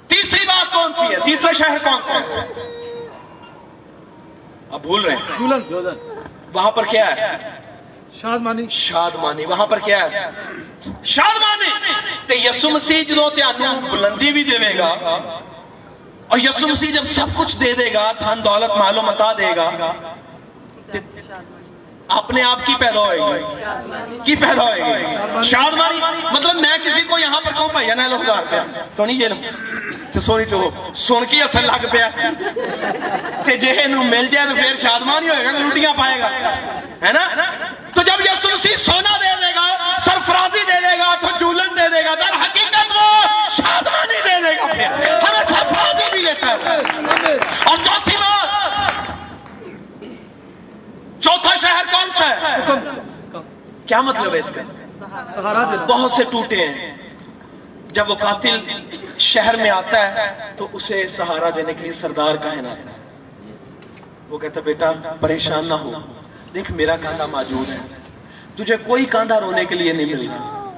تیسری 0.08 0.46
بات 0.46 0.74
کون 0.74 0.94
سی 0.94 1.14
ہے؟ 1.14 1.20
تیسرا 1.26 1.52
شہر 1.52 1.78
کون 1.84 2.02
سا 2.08 2.14
ہے؟ 2.14 2.46
اب 4.72 4.82
بھول 4.82 5.06
رہے 5.06 5.16
ہیں۔ 5.16 5.40
وہاں 6.54 6.72
پر 6.72 6.86
کیا 6.86 7.16
ہے؟ 7.16 7.38
شادمانی. 8.14 8.66
شادمانی. 8.70 9.46
وہاں 9.46 9.66
پر 9.68 9.80
کیا 9.80 10.00
ہے؟ 10.04 10.30
شادمانی. 11.04 11.72
تے 12.28 12.36
یسو 12.36 12.70
مسیح 12.70 13.04
جدوں 13.08 13.30
تانوں 13.36 13.82
بلندی 13.82 14.32
بھی 14.32 14.44
دے 14.44 14.78
گا، 14.78 14.90
اور 16.28 16.38
یسو 16.40 16.68
مسیح 16.68 16.92
جب 16.94 17.08
سب 17.16 17.28
کچھ 17.38 17.58
دے 17.60 17.74
دے 17.74 17.94
گا 17.94 18.12
دھن 18.20 18.44
دولت 18.46 18.78
معلوم 18.78 19.10
و 19.10 19.32
دے 19.38 19.56
گا، 19.56 19.70
تے 20.92 21.00
اپنے 22.10 22.44
آپ 22.44 22.66
کی 22.66 22.74
پیدا 22.80 23.00
ہوئے 23.00 23.20
گی۔ 23.20 24.22
کی 24.26 24.36
پیدا 24.36 24.64
ہوئے 24.64 24.84
گی۔ 24.84 25.44
شادمانی 25.44 26.00
مطلب 26.32 26.56
میں 26.56 26.78
کسی 26.86 27.02
کو 27.02 27.18
یہاں 27.18 27.42
پر 27.42 27.52
کہوں 27.52 27.70
بھائی 27.70 27.88
نہ 27.88 28.02
لوگ 28.02 28.22
گار 28.28 28.44
پیا 28.50 28.64
سونی 28.96 29.14
یہ 29.14 29.28
تو 30.14 30.22
سونی 30.22 30.46
تو 30.46 30.70
سن 30.96 31.26
کے 31.26 31.42
اثر 31.44 31.62
لگ 31.62 31.86
پیا۔ 31.92 32.10
تے 33.46 33.58
جے 33.58 33.88
نو 33.88 34.04
مل 34.04 34.28
جائے 34.28 34.48
تو 34.48 34.56
پھر 34.56 34.76
شادمانی 34.76 35.30
ہوئے 35.30 35.46
گا 35.46 35.52
لوٹیاں 35.52 35.94
پائے 35.94 36.20
گا۔ 36.20 36.30
ہے 37.08 37.14
نا؟ 37.14 37.28
تو 37.94 38.02
جب 38.02 38.22
یسو 38.22 38.50
مسیح 38.54 38.76
سونا 38.76 39.18
دے 39.18 39.36
دے 39.42 39.52
گا، 39.56 39.68
سرفرازی 40.06 40.60
دے 40.68 40.80
دے 40.82 40.98
گا، 40.98 41.16
تو 41.22 41.28
جولن 41.40 41.78
دے 41.78 41.90
دے 41.90 42.06
گا، 42.06 42.16
در 42.16 42.34
حقیقت 42.44 42.92
وہ 42.96 43.08
شادمانی 43.50 44.22
دے 44.26 44.42
دے 44.44 44.58
گا 44.58 44.66
پھر 44.66 44.86
ہمیں 44.86 45.46
سرفرازی 45.50 46.04
بھی 46.12 46.22
لیتا 46.22 46.48
ہے۔ 46.48 46.78
اور 47.64 47.78
چوتھی 47.84 48.18
بات 48.18 48.29
چوتھا 51.30 51.56
شہر 51.56 51.86
کون 51.92 52.10
سا 52.14 52.30
ہے؟ 52.30 52.58
کیا 53.86 54.02
مطلب 54.02 54.34
ہے 54.34 54.40
اس 54.40 54.52
کا؟ 54.56 54.62
بہت 55.88 56.12
سے 56.12 56.24
ٹوٹے 56.24 56.68
ہیں۔ 56.68 56.98
جب 57.88 58.10
وہ 58.10 58.16
قاتل 58.16 58.60
شہر 59.18 59.56
میں 59.62 59.70
آتا 59.70 60.12
ہے 60.12 60.52
تو 60.58 60.68
اسے 60.74 61.08
سہارا 61.08 61.50
دینے 61.56 61.74
کے 61.74 61.84
لیے 61.84 61.92
سردار 61.92 62.36
کہنا 62.36 62.70
ہے۔ 62.70 62.84
وہ 64.30 64.38
کہتا 64.38 64.62
بیٹا 64.62 64.92
پریشان 65.20 65.66
نہ 65.66 65.74
ہو۔ 65.74 65.92
دیکھ 66.54 66.72
میرا 66.72 66.96
کاندھا 66.96 67.26
موجود 67.26 67.70
ہے۔ 67.70 67.78
تجھے 68.56 68.78
کوئی 68.78 69.06
کاندھا 69.06 69.40
رونے 69.40 69.66
کے 69.66 69.76
لیے 69.76 69.94
نہیں 69.94 70.06
مل 70.06 70.30
رہا۔ 70.30 70.72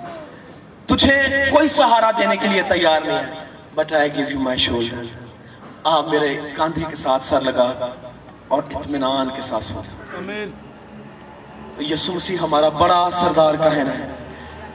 تجھے 0.86 1.46
کوئی 1.52 1.68
سہارا 1.68 2.12
دینے 2.12 2.38
کے 2.38 2.48
لیے 2.48 2.62
تیار 2.62 3.02
نہیں 3.02 3.18
ہے۔ 3.18 3.46
But 3.76 3.94
I 3.94 4.14
give 4.16 4.26
you 4.30 4.40
my 4.40 4.60
shoulder 4.60 5.04
آپ 5.84 6.08
میرے 6.08 6.42
کاندھے 6.56 6.82
کے 6.90 6.96
ساتھ 6.96 7.24
سر 7.24 7.42
لگا۔ 7.42 7.90
اور 8.52 8.64
اطمینان 8.76 9.30
کے 9.36 9.42
ساتھ 9.42 9.64
سو 9.66 9.82
یسو 11.84 12.14
مسیح 12.14 12.38
ہمارا 12.38 12.70
بڑا 12.70 13.10
سردار 13.12 13.54
کہنا 13.54 13.94
ہے 14.00 14.08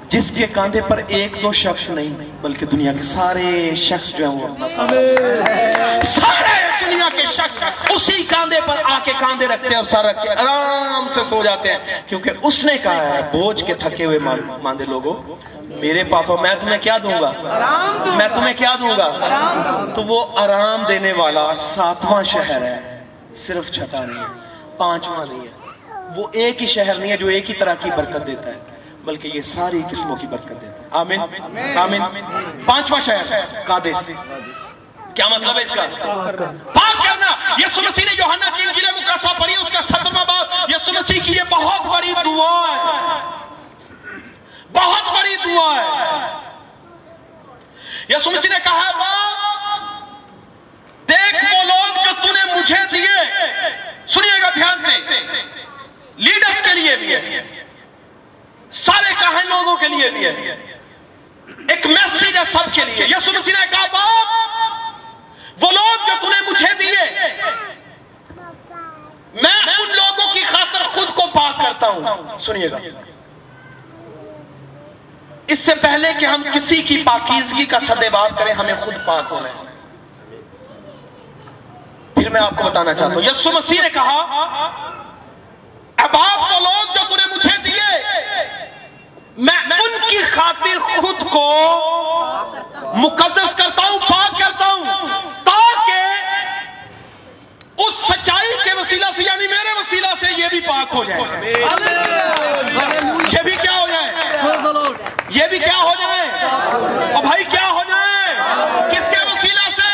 جس 0.09 0.31
کے 0.35 0.47
کاندھے 0.47 0.81
پر 0.89 1.01
ایک 1.09 1.43
دو 1.43 1.53
شخص 1.53 1.89
نہیں 1.91 2.13
بلکہ 2.41 2.67
دنیا 2.67 2.93
کے 2.93 3.03
سارے 3.03 3.51
شخص 3.77 4.13
جو 4.15 4.29
ہیں 4.29 4.37
وہ 4.37 4.47
اپنا 4.49 4.69
سارا 4.69 6.03
سارے 6.05 6.55
دنیا 6.87 7.09
کے 7.17 7.23
شخص 7.31 7.63
اسی 7.93 8.23
کاندھے 8.23 8.61
پر 8.67 8.83
آ 8.85 8.99
کے 9.05 9.13
کاندھے 9.21 9.47
رکھتے 9.47 9.69
ہیں 9.69 9.83
اور 9.93 10.05
رکھ 10.05 10.23
کے 10.23 10.31
آرام 10.31 11.07
سے 11.15 11.21
سو 11.29 11.43
جاتے 11.45 11.73
ہیں 11.73 11.79
کیونکہ 12.07 12.31
اس 12.43 12.65
نے 12.65 12.77
کہا 12.83 13.03
ہے 13.05 13.23
بوجھ 13.33 13.65
کے 13.65 13.75
تھکے 13.75 14.05
ہوئے 14.05 14.19
مان- 14.19 14.59
ماندے 14.63 14.85
لوگوں 14.87 15.15
میرے 15.81 16.05
پاس 16.05 16.29
ہو 16.29 16.37
میں 16.37 16.55
تمہیں 16.61 16.79
کیا 16.81 16.99
دوں 17.03 17.21
گا؟ 17.21 17.33
میں 18.17 18.29
تمہیں 18.35 18.55
کیا 18.57 18.75
دوں 18.81 18.97
گا؟ 18.99 19.09
تو 19.95 20.03
وہ 20.05 20.25
آرام 20.39 20.83
دینے 20.89 21.13
والا 21.13 21.47
ساتواں 21.75 22.23
شہر 22.23 22.63
ہے۔ 22.63 22.96
صرف 23.37 23.71
چھٹا 23.71 24.05
نہیں 24.05 24.23
ہے، 24.23 24.49
پانچواں 24.77 25.27
نہیں 25.27 25.41
ہے۔ 25.41 25.53
وہ 26.17 26.29
ایک 26.33 26.63
ہی 26.63 26.67
شہر 26.67 26.95
نہیں 26.95 27.11
ہے 27.11 27.17
جو 27.17 27.27
ایک 27.27 27.51
ہی 27.51 27.55
طرح 27.55 27.75
کی 27.75 27.91
برکت 27.91 28.27
دیتا 28.27 28.47
ہے، 28.47 28.61
بلکہ 29.05 29.29
یہ 29.29 29.43
ساری 29.43 29.83
قسموں 29.91 30.17
کی 30.17 30.27
برکت 30.27 30.51
دیتا 30.51 30.67
ہے۔ 30.67 30.89
آمین۔ 30.91 31.21
آمین۔ 31.79 32.03
پانچواں 32.67 33.01
شہر، 33.01 33.45
قادس۔ 33.67 34.11
کیا 35.15 35.29
مطلب 35.29 35.59
ہے 35.59 35.63
اس 35.63 35.71
کا؟ 35.71 35.83
پاک 35.93 37.05
کرنا۔ 37.05 37.33
یسو 37.59 37.83
مسیح 37.83 38.05
نے 38.05 38.15
یوحنا 38.19 38.51
کی 38.57 38.63
انجیل 38.63 38.85
مقدسہ 38.95 39.29
پڑھی، 39.39 39.55
اس 39.57 39.71
کا 39.73 39.81
سترواں 39.83 40.25
باب۔ 40.25 40.71
یسو 40.71 40.93
مسیح 40.93 41.21
کی 41.23 41.33
یہ 41.33 41.43
بہت 41.51 41.87
بڑی 41.87 42.13
دعا 42.25 42.67
ہے۔ 42.69 43.21
بہت 44.73 45.13
بڑی 45.15 45.37
دعا 45.37 45.75
ہے۔ 45.75 46.33
یسو 48.09 48.31
مسیح 48.31 48.51
نے 48.51 48.59
کہا 48.65 48.91
باپ 48.99 49.96
دیکھ 51.09 51.45
وہ 51.45 51.63
لوگ 51.65 52.05
جو 52.05 52.11
تو 52.23 52.33
نے 52.33 52.45
مجھے 52.55 52.83
دیے، 52.93 53.17
سنیے 54.07 54.41
گا 54.43 54.51
دھیان 54.55 54.83
سے، 54.85 54.97
لیڈرز 56.17 56.63
کے 56.63 56.75
لیے 56.75 56.97
بھی 56.97 57.15
ہے، 57.15 57.43
سارے 58.73 59.13
کہن 59.19 59.49
لوگوں 59.49 59.77
کے 59.77 59.89
لیے 59.89 60.11
بھی 60.11 60.27
ہے۔ 60.27 60.33
ایک 61.69 61.87
میسیج 61.87 62.37
ہے 62.37 62.43
سب 62.53 62.75
کے 62.75 62.85
لیے 62.85 63.07
یسو 63.07 63.33
مسیح 63.33 63.53
نے 63.53 63.67
کہا، 63.71 63.87
باپ، 63.93 65.65
وہ 65.65 65.71
لوگ 65.73 66.07
جو 66.07 66.15
تو 66.21 66.29
نے 66.31 66.41
مجھے 66.51 66.73
دیے، 66.79 67.05
میں 69.43 69.59
ان 69.79 69.89
لوگوں 69.97 70.33
کی 70.35 70.43
خاطر 70.45 70.83
خود 70.85 71.15
کو 71.15 71.27
پاک 71.27 71.61
کرتا 71.63 71.89
ہوں۔ 71.89 72.39
سنیے 72.41 72.71
گا۔ 72.71 72.79
اس 75.47 75.59
سے 75.59 75.75
پہلے 75.75 76.13
کہ 76.21 76.27
ہم 76.27 76.43
کسی 76.53 76.83
کی 76.83 77.03
پاکیزگی 77.07 77.65
کا 77.65 77.79
صدباب 77.79 78.39
کریں، 78.39 78.53
ہمیں 78.53 78.75
خود 78.81 78.95
پاک 79.07 79.25
ہونا 79.31 79.49
ہے۔ 79.49 79.66
پھر 82.27 82.33
میں 82.33 82.41
آپ 82.41 82.57
کو 82.57 82.65
بتانا 82.65 82.93
چاہتا 82.95 83.15
ہوں۔ 83.15 83.23
یسو 83.23 83.51
مسیح 83.53 83.81
نے 83.83 83.89
کہا، 83.95 84.15
اب 86.05 86.17
آپ 86.21 86.39
وہ 86.53 86.59
لوگ 86.61 86.95
جو 86.95 87.03
تُو 87.09 87.17
نے 87.17 87.27
مجھے 87.35 87.57
دیے، 87.65 87.91
میں 89.39 89.79
ان 89.85 89.93
کی 90.09 90.19
خاطر 90.33 90.79
خود 90.97 91.21
کو 91.31 91.47
مقدس 92.95 93.55
کرتا 93.55 93.83
ہوں، 93.89 93.99
پاک 94.09 94.39
کرتا 94.39 94.67
ہوں، 94.67 94.85
تاکہ 95.45 96.03
اس 97.85 97.95
سچائی 98.09 98.53
کے 98.65 98.73
وسیلہ 98.81 99.11
سے 99.17 99.23
یعنی 99.23 99.47
میرے 99.47 99.73
وسیلہ 99.81 100.13
سے 100.21 100.33
یہ 100.37 100.47
بھی 100.51 100.61
پاک 100.61 100.95
ہو 100.95 101.05
جائے۔ 101.05 101.23
یہ 103.33 103.43
بھی 103.45 103.57
کیا 103.63 103.79
ہو 103.81 103.87
جائے؟ 103.87 104.09
یہ 105.29 105.47
بھی 105.51 105.59
کیا 105.59 105.79
ہو 105.83 105.95
جائے؟ 106.01 106.27
اور 107.15 107.23
بھائی، 107.23 107.45
کیا 107.45 107.69
ہو 107.71 107.83
جائے 107.89 108.35
کس 108.91 109.09
کے 109.11 109.25
وسیلہ 109.33 109.69
سے 109.77 109.85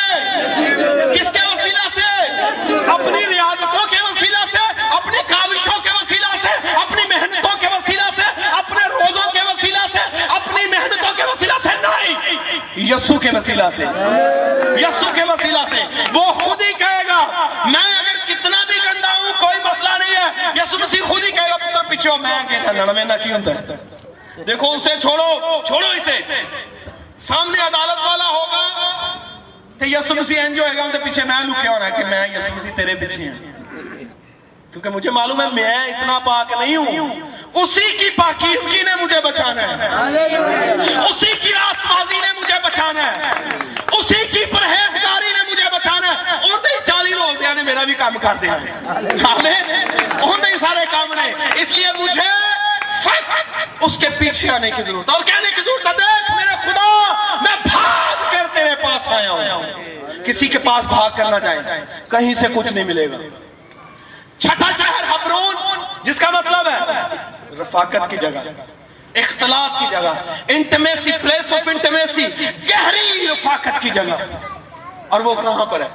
کس 1.14 1.32
کے 1.32 1.42
وسیلہ 1.46 1.88
سے 1.94 2.10
اپنی 2.92 3.26
ریاضتوں 3.26 3.86
کے 3.90 4.00
وسیلہ 4.02 4.44
سے 4.52 4.62
اپنی 4.96 5.18
کاوشوں 5.28 5.78
کے 5.84 5.90
وسیلہ 5.94 6.32
سے 6.42 6.52
اپنی 6.82 7.02
محنتوں 7.08 7.56
کے 7.60 7.66
وسیلہ 7.66 8.08
سے 8.16 8.46
اپنے 8.58 8.86
روزوں 8.86 9.30
کے 9.32 9.42
وسیلہ 9.42 9.86
سے 9.92 10.24
اپنی 10.28 10.66
محنتوں 10.66 11.12
کے 11.16 11.24
وسیلہ 11.24 11.58
سے 11.62 11.76
نہیں 11.82 12.60
یسو 12.76 13.18
کے 13.18 13.30
وسیلہ 13.32 13.70
سے۔ 13.72 13.84
یسو 14.76 15.06
کے 15.14 15.22
وسیلہ 15.22 15.58
سے۔ 15.70 15.84
وہ 16.12 16.32
خود 16.32 16.62
ہی 16.62 16.72
کہے 16.72 17.02
گا، 17.08 17.48
میں 17.64 17.98
اگر 17.98 18.16
کتنا 18.26 18.56
بھی 18.66 18.76
گندا 18.76 19.08
ہوں، 19.08 19.32
کوئی 19.40 19.58
مسئلہ 19.64 19.98
نہیں 19.98 20.16
ہے۔ 20.16 20.52
یسو 20.54 20.78
مسیح 20.78 21.00
خود 21.08 21.24
ہی 21.24 21.30
کہے 21.30 21.50
گا، 21.50 21.56
پتر 21.56 21.88
پیچھے 21.88 22.10
ہو 22.10 22.16
میں 22.16 22.42
کہتا 22.48 22.72
لڑ 22.72 23.04
نہ 23.04 23.12
کی 23.24 23.32
ہوتا 23.32 23.50
ہے 23.54 23.66
دیکھو، 24.46 24.72
اسے 24.72 24.90
چھوڑو 25.00 25.62
چھوڑو 25.66 25.86
اسے۔ 25.86 26.20
سامنے 27.18 27.62
عدالت 27.62 28.06
والا 28.06 28.28
ہوگا۔ 28.28 28.62
تو 29.78 29.86
یسو 29.86 30.14
مسیح 30.14 30.40
انجو 30.40 30.64
ہے 30.64 30.76
گا 30.76 30.82
ان 30.82 30.90
پیچھے 31.04 31.24
میں 31.24 31.44
لکھے 31.44 31.68
ہونا 31.68 31.86
ہے 31.86 31.90
کہ 31.90 32.04
میں 32.04 32.26
یسو 32.28 32.54
مسیح 32.54 32.70
تیرے 32.76 32.94
پیچھے 32.94 33.24
ہیں 33.24 33.32
کیونکہ 34.72 34.90
مجھے 34.90 35.10
معلوم 35.10 35.40
ہے 35.40 35.46
میں 35.52 35.74
اتنا 35.86 36.18
پاک 36.18 36.52
نہیں 36.60 36.76
ہوں۔ 36.76 37.20
اسی 37.54 37.96
کی 37.98 38.10
پاکیزگی 38.10 38.82
نے 38.82 39.04
مجھے 39.04 39.20
بچانا 39.24 39.62
ہے۔ 39.62 39.88
اسی 40.98 41.26
کی 41.40 41.52
راست 41.52 41.86
بازی 41.86 42.20
نے 42.20 42.40
مجھے 42.40 42.54
بچانا 42.64 43.12
ہے۔ 43.12 43.32
اسی 43.98 44.26
کی 44.26 44.44
پرہیزگاری 44.44 45.32
نے 45.32 45.50
مجھے 45.50 45.64
بچانا 45.72 46.08
ہے۔ 46.08 46.30
اور 46.30 46.58
نہیں 46.62 46.84
چالی 46.84 47.14
روز 47.14 47.40
دیا 47.40 47.52
نے 47.54 47.62
میرا 47.62 47.84
بھی 47.84 47.94
کام 47.94 48.14
کر 48.20 48.34
دیا 48.42 48.52
آمین۔ 49.24 49.70
اور 50.20 50.38
نہیں 50.38 50.58
سارے 50.58 50.84
کام 50.90 51.12
نے۔ 51.12 51.32
اس 51.54 51.76
لیے 51.76 51.86
مجھے 51.98 52.28
فقط 53.02 53.58
اس 53.80 53.98
کے 53.98 54.08
پیچھے 54.18 54.50
آنے 54.50 54.70
کی 54.70 54.82
ضرورت 54.82 55.08
اور 55.08 55.22
کہنے 55.22 55.50
کی 55.54 55.60
ضرورت 55.60 55.86
ہے، 55.86 55.92
دیکھ 55.92 56.32
میرے 56.36 56.56
خدا، 56.62 57.16
میں 57.40 57.56
بھاگ 57.72 58.32
کر 58.32 58.46
تیرے 58.52 58.74
پاس 58.82 59.08
آیا 59.08 59.30
ہوں۔ 59.30 59.62
کسی 60.24 60.48
کے 60.48 60.58
پاس 60.58 60.84
بھاگ 60.84 61.10
کرنا 61.16 61.40
چاہے 61.40 61.80
کہیں 62.10 62.34
سے 62.34 62.46
کچھ 62.54 62.72
نہیں 62.72 62.84
ملے 62.84 63.06
گا۔ 63.10 63.16
چھٹا 64.42 64.70
شہر 64.78 65.04
حبرون، 65.10 65.54
جس 66.04 66.18
کا 66.20 66.30
مطلب 66.30 66.68
ہے 66.68 67.56
رفاقت 67.60 68.10
کی 68.10 68.16
جگہ، 68.16 68.40
اختلاط 69.14 69.78
کی 69.78 69.86
جگہ 69.90 70.12
انٹمیسی 70.48 71.12
پلیس 71.22 71.52
آف 71.52 71.68
انٹمیسی 71.68 72.26
گہری 72.70 73.26
رفاقت 73.32 73.80
کی 73.82 73.90
جگہ۔ 73.90 74.16
اور 75.08 75.20
وہ 75.20 75.34
کہاں 75.42 75.64
پر 75.64 75.80
ہے؟ 75.80 75.88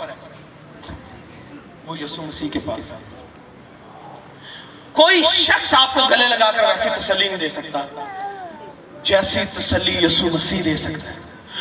وہ 1.85 1.97
یسو 1.99 2.21
مسیح 2.21 2.49
کے 2.49 2.59
پاس 2.65 2.93
کوئی 4.93 5.23
شخص 5.23 5.73
آپ 5.73 5.93
کو 5.93 6.07
گلے 6.09 6.27
لگا 6.27 6.51
کر 6.51 6.63
ویسی 6.63 6.89
تسلی 6.89 7.27
نہیں 7.27 7.37
دے 7.37 7.49
سکتا، 7.49 7.81
جیسی 9.03 9.45
تسلی 9.57 9.97
یسو 10.05 10.29
مسیح 10.33 10.61
دے 10.65 10.77
سکتا 10.77 11.09
ہے۔ 11.09 11.15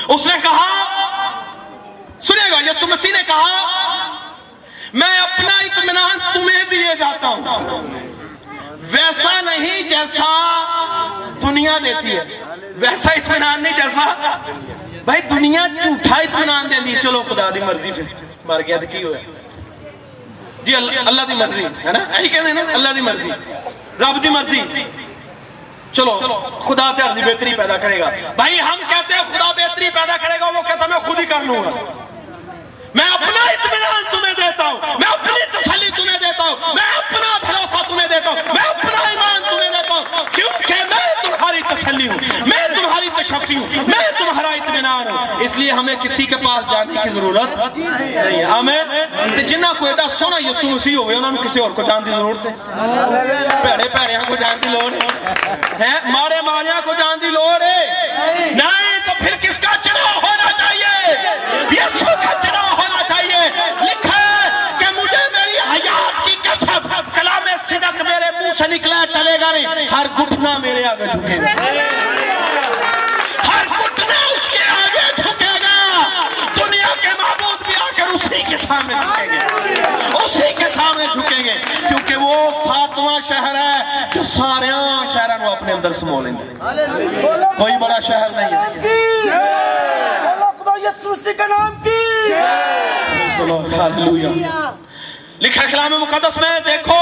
اس 0.09 0.27
نے 0.27 0.35
کہا، 0.42 0.68
سنے 2.20 2.51
گا 2.51 2.61
یسو 2.70 2.87
مسیح 2.87 3.12
نے 3.12 3.22
کہا 3.27 4.26
میں 4.92 5.18
اپنا 5.18 5.59
اطمینان 5.59 6.18
تمہیں 6.35 6.64
دیے 6.70 6.94
جاتا 6.99 7.29
ہوں۔ 7.29 7.88
ویسا 8.81 9.40
نہیں 9.40 9.83
جیسا 9.83 10.31
دنیا 11.42 11.79
دیتی 11.85 12.16
ہے۔ 12.16 12.42
ویسا 12.77 13.12
اطمینان 13.12 13.62
نہیں 13.62 13.77
جیسا۔ 13.77 14.37
بھائی 15.05 15.20
دنیا 15.22 15.66
جھوٹا 15.66 16.14
اطمینان 16.14 16.70
دینی 16.70 16.94
چلو 17.03 17.22
خدا 17.22 17.51
دی 17.51 17.61
مرضی 17.61 17.92
پھر۔ 17.92 18.03
مر 18.44 18.61
گیا 18.66 18.77
تو 18.77 18.87
کی 18.87 19.05
جی 20.64 20.75
اللہ 20.75 21.22
دی 21.29 21.35
مرضی، 21.35 21.64
ہے 21.64 21.92
نا؟ 21.92 22.18
یہی 22.18 22.29
کہتے 22.29 22.53
ہیں 22.53 22.75
اللہ 22.75 22.88
دی 22.88 23.01
مرضی۔ 23.01 23.29
رب 24.01 24.22
دی 24.22 24.29
مرضی۔ 24.29 24.61
چلو، 25.92 26.18
خدا 26.68 26.92
تیار 26.92 27.27
بہتری 27.27 27.55
پیدا 27.55 27.77
کرے 27.77 28.01
گا۔ 28.01 28.11
بھائی 28.37 28.61
ہم 28.61 28.79
کہتے 28.88 29.14
ہیں 29.14 29.22
خدا 29.33 29.53
بہتری 29.53 29.90
پیدا 29.94 30.16
کرے 30.16 30.40
گا، 30.40 30.46
وہ 30.46 30.62
کہتا 30.68 30.87
میں 30.87 30.99
خود 30.99 31.20
ہی 31.20 31.25
کر 31.25 31.40
لوں 31.42 31.64
گا۔ 31.64 31.70
میں 32.97 33.09
اپنا 33.13 33.43
اطمینان 33.51 34.05
تمہیں 34.11 34.35
دیتا 34.35 34.65
ہوں، 34.65 34.79
میں 35.01 35.09
اپنی 35.09 35.45
تسلی 35.53 35.91
تمہیں 35.97 36.19
دیتا 36.19 36.43
ہوں، 36.43 36.75
میں 36.75 36.91
اپنا 36.97 37.37
بھروسہ 37.43 37.83
تمہیں 37.89 38.09
دیتا 38.09 38.31
ہوں، 38.31 38.55
میں 38.55 38.69
اپنا 38.69 39.09
ایمان 39.09 39.43
تمہیں 39.51 39.71
دیتا 39.71 39.95
ہوں، 39.95 40.25
کیونکہ 40.33 40.85
میں 40.91 41.07
تمہاری 41.23 41.61
تسلی 41.69 42.09
ہوں، 42.09 42.19
میں 42.47 42.67
تمہاری 42.75 43.09
تشفی 43.17 43.57
ہوں، 43.57 43.67
میں 43.87 44.11
تمہارا 44.19 44.49
اطمینان 44.51 45.09
ہوں۔ 45.09 45.45
اس 45.45 45.57
لیے 45.59 45.71
ہمیں 45.73 45.95
کسی 46.03 46.27
کے 46.27 46.37
پاس 46.45 46.71
جانے 46.71 46.95
کی 47.03 47.09
ضرورت 47.15 47.77
نہیں 47.79 48.17
ہے۔ 48.17 48.45
ہمیں 48.45 48.83
جنہ 49.49 49.67
کو 49.79 49.87
ایڈا 49.87 50.09
سونا 50.19 50.39
یسو 50.41 50.69
مسیح 50.69 50.97
ہوئے، 50.97 51.17
انہوں 51.17 51.33
نے 51.33 51.39
کسی 51.45 51.61
اور 51.61 51.71
کو 51.71 51.83
جان 51.83 52.05
دی 52.07 52.11
ضرورت 52.11 52.47
ہے؟ 52.47 52.53
پیڑے 53.63 53.89
پیڑے 53.89 54.15
ہم 54.15 54.25
کو 54.29 54.37
جان 54.37 54.63
دی 54.63 54.69
لوڑ 54.69 54.91
ہے۔ 55.81 55.93
مارے 56.05 56.41
مارے 56.45 56.71
آگے 71.01 71.07
جھکے 71.07 71.37
گا۔ 71.43 71.53
ہر 73.47 73.67
کتنا 73.67 74.19
اس 74.35 74.49
کے 74.51 74.63
آگے 74.71 75.23
جھکے 75.23 75.53
گا۔ 75.63 76.03
دنیا 76.57 76.93
کے 77.01 77.09
معبود 77.19 77.67
بھی 77.67 77.75
آکر 77.81 78.15
اسی 78.15 78.43
کے 78.51 78.57
سامنے 78.57 78.95
جھکے 78.95 79.31
گے۔ 79.31 79.83
اسی 80.25 80.55
کے 80.57 80.65
سامنے 80.75 81.07
جھکے 81.15 81.45
گے۔ 81.45 81.55
کیونکہ 81.89 82.17
وہ 82.17 82.51
فاطمہ 82.65 83.19
شہر 83.29 83.55
ہے 83.55 84.07
جو 84.15 84.23
سارے 84.25 84.71
شہروں 85.13 85.39
کو 85.45 85.51
اپنے 85.51 85.73
اندر 85.73 85.93
سمو 85.93 86.23
لیں 86.23 86.33
گے 86.33 86.55
کوئی 87.59 87.77
بڑا 87.81 88.01
شہر 88.01 88.29
نہیں 88.31 88.53
ہے۔ 88.53 88.81
یسوسی 90.83 91.35
کا 91.35 91.47
نام 91.47 91.75
کی۔ 91.83 91.97
لکھا 95.47 95.67
کلام 95.67 95.93
مقدس 96.01 96.37
میں، 96.37 96.61
دیکھو، 96.61 96.95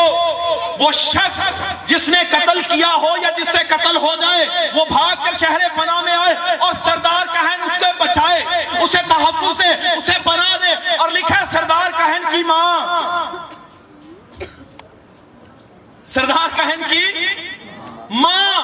وہ 0.79 0.91
شخص 0.93 1.63
جس 1.87 2.09
نے 2.09 2.19
قتل 2.31 2.61
کیا 2.63 2.89
ہو 2.95 3.09
یا 3.23 3.31
جس 3.37 3.49
سے 3.53 3.65
قتل 3.69 3.97
ہو 3.97 4.15
جائے، 4.21 4.47
وہ 4.75 4.85
بھاگ 4.85 5.25
کر 5.25 5.39
شہر 5.41 5.69
بنا 5.77 6.01
میں 6.01 6.13
آئے 6.13 6.35
اور 6.57 6.73
سردار 6.85 7.27
کہن 7.35 7.63
اس 7.63 7.79
کو 7.81 7.93
بچائے، 7.99 8.45
اسے 8.81 8.99
تحفظ 9.09 9.59
دے، 9.59 9.71
اسے 9.91 10.19
بنا 10.25 10.57
دے 10.63 10.97
اور 10.97 11.09
لکھا 11.11 11.45
سردار 11.53 11.91
کہن 11.91 12.23
کی 12.31 12.43
ماں۔ 12.45 12.81
سردار 16.07 16.57
کہن 16.57 16.83
کی 16.89 17.05
ماں۔ 18.11 18.63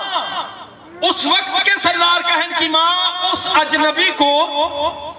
اس 1.03 1.27
وقت 1.27 1.65
کے 1.65 1.71
سردار 1.83 2.21
کہن 2.21 2.53
کی 2.59 2.69
ماں، 2.69 2.97
اس 3.33 3.47
اجنبی 3.55 4.11
کو 4.17 5.10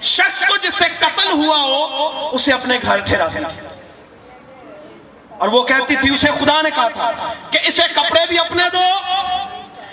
شخص 0.00 0.40
کو 0.40 0.56
جس 0.56 0.78
سے 0.78 0.84
قتل 0.98 1.32
ہوا 1.32 1.56
ہو، 1.56 2.30
اسے 2.32 2.52
اپنے 2.52 2.78
گھر 2.82 2.98
ٹھہراتی 2.98 3.38
تھی 3.38 3.66
اور 5.38 5.48
وہ 5.48 5.62
کہتی 5.62 5.96
تھی، 5.96 6.14
اسے 6.14 6.26
خدا 6.26 6.62
نے 6.62 6.70
کہا 6.74 6.88
تھا 6.88 7.32
کہ 7.50 7.58
اسے 7.64 7.82
کپڑے 7.94 8.20
بھی 8.28 8.38
اپنے 8.38 8.62
دو، 8.72 8.84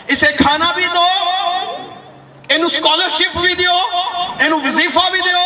اسے 0.07 0.27
کھانا 0.27 0.71
بھی 0.71 0.87
دو 0.93 1.05
انہوں 2.49 2.69
سکولرشپ 2.69 3.37
بھی 3.37 3.53
دیو 3.53 3.77
انہوں 4.39 4.59
وظیفہ 4.63 5.09
بھی 5.11 5.19
دیو۔ 5.19 5.39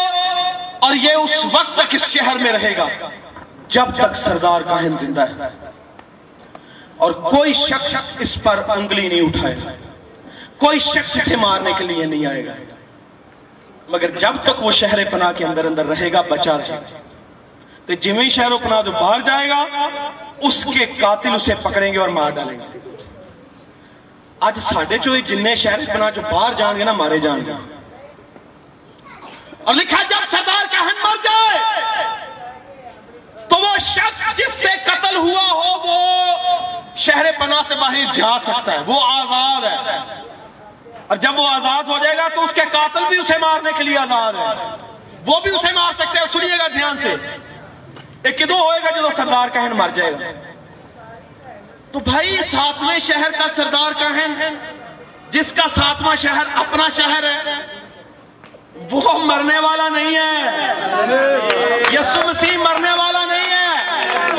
اور 0.79 0.95
یہ 0.95 1.13
اس 1.13 1.45
وقت 1.51 1.75
تک 1.75 1.95
اس 1.95 2.07
شہر 2.07 2.35
میں 2.35 2.51
رہے 2.51 2.77
گا، 2.77 2.87
جب 3.67 3.85
تک 3.95 4.15
سردار 4.15 4.61
کاہن 4.61 4.97
زندہ 5.01 5.21
ہے۔ 5.21 5.47
اور 6.97 7.11
کوئی 7.11 7.53
شخص 7.53 7.95
اس 8.19 8.37
پر 8.43 8.63
انگلی 8.69 9.07
نہیں 9.07 9.21
اٹھائے 9.21 9.55
گا۔ 9.65 9.69
کوئی 10.57 10.79
شخص 10.79 11.17
اسے 11.17 11.35
مارنے 11.35 11.71
کے 11.77 11.83
لیے 11.83 12.05
نہیں 12.05 12.25
آئے 12.25 12.45
گا۔ 12.45 12.51
مگر 13.89 14.09
جب 14.09 14.35
تک 14.43 14.65
وہ 14.65 14.71
شہر 14.71 15.09
پناہ 15.09 15.31
کے 15.31 15.45
اندر 15.45 15.65
اندر 15.65 15.85
رہے 15.85 16.13
گا، 16.13 16.21
بچا 16.21 16.57
رہے 16.57 16.69
گا۔ 16.69 16.97
تو 17.85 17.93
جمعی 17.93 18.29
شہر 18.29 18.51
پناہ 18.63 18.81
جو 18.81 18.91
باہر 18.91 19.19
جائے 19.19 19.49
گا، 19.49 19.65
اس 20.37 20.67
کے 20.73 20.85
قاتل 20.85 21.35
اسے 21.35 21.55
پکڑیں 21.55 21.93
گے 21.93 21.97
اور 21.97 22.09
مار 22.09 22.29
ڈالیں 22.29 22.59
گے۔ 22.59 22.79
آج 24.39 24.59
ساڑھے 24.59 24.97
چوئی 24.97 25.21
جنہیں 25.21 25.55
شہر 25.55 25.79
پناہ 25.93 26.09
جو 26.09 26.21
باہر 26.31 26.53
جان 26.53 26.79
گے 26.79 26.83
نا، 26.83 26.91
مارے 26.91 27.19
جان 27.19 27.43
گے۔ 27.45 27.51
اور 29.63 29.75
لکھا 29.75 30.03
جب 30.09 30.29
سردار 30.29 30.65
کا 30.71 30.81
ہن 30.81 31.01
مر 31.03 31.15
جائے، 31.23 31.59
تو 33.49 33.55
وہ 33.57 33.77
شخص 33.77 34.35
جس 34.35 34.53
سے 34.53 34.69
قتل 34.85 35.15
ہوا 35.15 35.51
ہو، 35.51 35.87
وہ 35.87 36.05
شہر 36.97 37.25
پناہ 37.39 37.61
سے 37.67 37.75
باہر 37.75 38.13
جا 38.13 38.37
سکتا 38.43 38.71
ہے۔ 38.71 38.79
وہ 38.85 39.01
آزاد 39.03 39.63
ہے۔ 39.63 40.28
اور 41.09 41.17
جب 41.17 41.39
وہ 41.39 41.47
آزاد 41.49 41.83
ہو 41.83 41.97
جائے 42.03 42.17
گا 42.17 42.27
تو 42.35 42.43
اس 42.43 42.53
کے 42.53 42.61
قاتل 42.71 43.03
بھی 43.07 43.17
اسے 43.17 43.37
مارنے 43.37 43.71
کے 43.77 43.83
لیے 43.83 43.97
آزاد 43.97 44.33
ہے 44.33 44.67
وہ 45.25 45.39
بھی 45.39 45.51
اسے 45.51 45.71
مار 45.73 45.93
سکتے 45.93 46.19
ہیں، 46.19 46.25
سنیے 46.31 46.57
گا 46.59 46.67
دھیان 46.67 46.97
سے۔ 46.99 47.15
ایک 48.23 48.37
کدو 48.39 48.57
ہوئے 48.59 48.79
گا 48.83 48.89
جو 48.89 49.09
سردار 49.17 49.49
کہن 49.49 49.71
مر 49.75 49.89
جائے 49.95 50.11
گا۔ 50.11 50.31
تو 51.91 51.99
بھائی، 51.99 52.37
ساتویں 52.43 52.99
شہر 52.99 53.31
کا 53.31 53.47
سردار 53.55 53.91
کہن 53.99 54.55
جس 55.29 55.53
کا 55.53 55.63
ساتواں 55.75 56.15
شہر 56.15 56.45
اپنا 56.55 56.87
شہر 56.95 57.23
ہے، 57.23 57.55
وہ 58.91 59.13
مرنے 59.19 59.59
والا 59.59 59.89
نہیں 59.89 60.15
ہے۔ 60.15 60.33
یسو 61.93 62.27
مسیح 62.27 62.57
مرنے 62.57 62.91
والا 62.91 63.25
نہیں 63.25 63.49
ہے۔ 63.51 63.67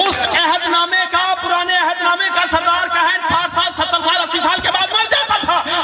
اس 0.07 0.27
عہد 0.27 0.67
نامے 0.69 1.05
کا، 1.11 1.35
پرانے 1.43 1.77
عہد 1.77 2.03
نامے 2.03 2.29
کا 2.35 2.45
سردار 2.51 2.87
کہن 2.89 3.29
ساٹھ 3.29 3.55
سال، 3.55 3.73
ستر 3.77 4.01
سال، 4.07 4.23
اسی 4.23 4.39
سال 4.43 4.61
کے 4.61 4.71
بعد 4.71 4.93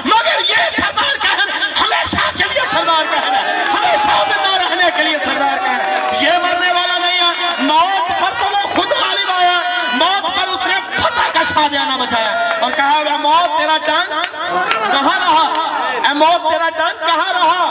مگر 0.05 0.40
یہ 0.49 0.62
سردار 0.77 1.16
کہنا 1.22 1.44
ہمیشہ 1.81 2.25
کے 2.38 2.44
لیے 2.53 2.62
سردار 2.70 3.05
کہنا 3.12 3.40
ہمیشہ 3.72 4.16
زندہ 4.29 4.53
رہنے 4.62 4.90
کے 4.96 5.03
لیے 5.05 5.18
سردار 5.25 5.59
کہنا 5.64 6.22
یہ 6.22 6.38
مرنے 6.42 6.72
والا 6.72 6.99
نہیں 6.99 7.18
ہے، 7.20 7.55
موت 7.59 8.09
پر 8.20 8.33
تو 8.40 8.51
وہ 8.53 8.62
خود 8.75 8.92
غالب 8.92 9.31
آیا، 9.38 9.59
موت 9.92 10.25
پر 10.37 10.49
اس 10.49 10.66
نے 10.66 10.81
فتح 10.96 11.29
کا 11.33 11.42
شاہ 11.55 11.68
جانا 11.68 11.96
بچایا۔ 11.96 12.31
اور 12.61 12.70
کہا، 12.77 12.99
اے 12.99 13.16
موت 13.22 13.59
تیرا 13.59 13.77
ٹانگ 13.87 14.12
کہاں 14.92 15.18
رہا؟ 15.20 15.44
اے 16.09 16.12
موت 16.14 16.51
تیرا 16.51 16.68
ٹانگ 16.77 17.07
کہاں 17.07 17.33
رہا؟ 17.33 17.64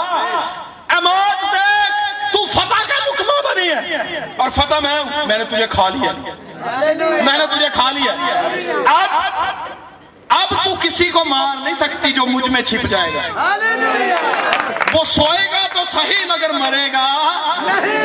اے 0.92 1.02
موت 1.02 1.44
دیکھ، 1.54 2.34
تو 2.34 2.46
فتح 2.54 2.82
کا 2.88 2.98
لکمہ 3.06 3.38
بنی 3.48 3.68
ہے۔ 3.70 4.20
اور 4.38 4.50
فتح 4.50 4.80
میں 4.84 4.98
ہوں، 5.00 5.26
میں 5.28 5.38
نے 5.38 5.44
تجھے 5.44 5.68
کھا 5.70 5.90
لیا 5.90 6.12
میں 6.12 7.38
نے 7.38 7.46
تجھے 7.56 7.68
کھا 7.74 7.90
لیا 7.92 8.12
اب 8.94 9.10
اب 10.30 10.54
تو 10.64 10.76
کسی 10.82 11.06
کو 11.10 11.26
مار 11.26 11.56
نہیں 11.64 11.74
سکتی 11.74 12.12
جو 12.12 12.26
مجھ 12.26 12.50
میں 12.50 12.62
چھپ 12.62 12.88
جائے 12.88 13.12
گا۔ 13.16 13.22
وہ 14.94 15.04
سوئے 15.06 15.46
گا 15.52 15.68
تو 15.74 15.84
صحیح 15.92 16.26
مگر 16.26 16.50
مرے 16.50 16.88
گا۔ 16.94 17.06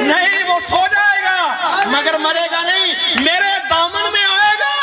نہیں۔ 0.00 0.42
وہ 0.48 0.58
سو 0.68 0.76
جائے 0.76 1.22
گا۔ 1.22 1.36
مگر 1.86 2.18
مرے 2.18 2.46
گا 2.52 2.62
نہیں۔ 2.62 2.94
میرے 3.20 3.58
دامن 3.70 4.12
میں 4.12 4.24
آئے 4.24 4.54
گا 4.58 4.74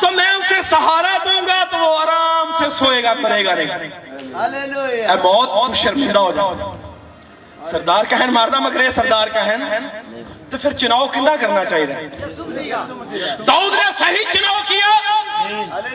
تو 0.00 0.10
میں 0.10 0.30
اسے 0.30 0.62
سہارا 0.70 1.16
دوں 1.24 1.40
گا 1.46 1.62
تو 1.70 1.78
وہ 1.78 1.98
آرام 1.98 2.52
سے 2.58 2.70
سوئے 2.78 3.02
گا 3.02 3.14
مرے 3.20 3.44
گا 3.44 3.54
نہیں۔ 3.54 3.68
اے 5.08 5.16
بہت 5.22 5.76
شرمندہ 5.76 6.18
ہو 6.18 6.32
جاؤ 6.32 6.76
سردار 7.70 8.04
کہن 8.04 8.32
ماردا 8.32 8.58
مگر 8.58 8.90
سردار 8.90 9.28
کہن۔ 9.28 9.62
تو 10.50 10.58
پھر 10.58 10.72
چناؤ 10.72 11.06
کندہ 11.06 11.30
کرنا 11.40 11.64
چاہیے۔ 11.64 11.86
داؤد 13.46 13.72
نے 13.72 13.86
صحیح 13.98 14.24
چناؤ 14.32 14.60
کیا۔ 14.68 14.90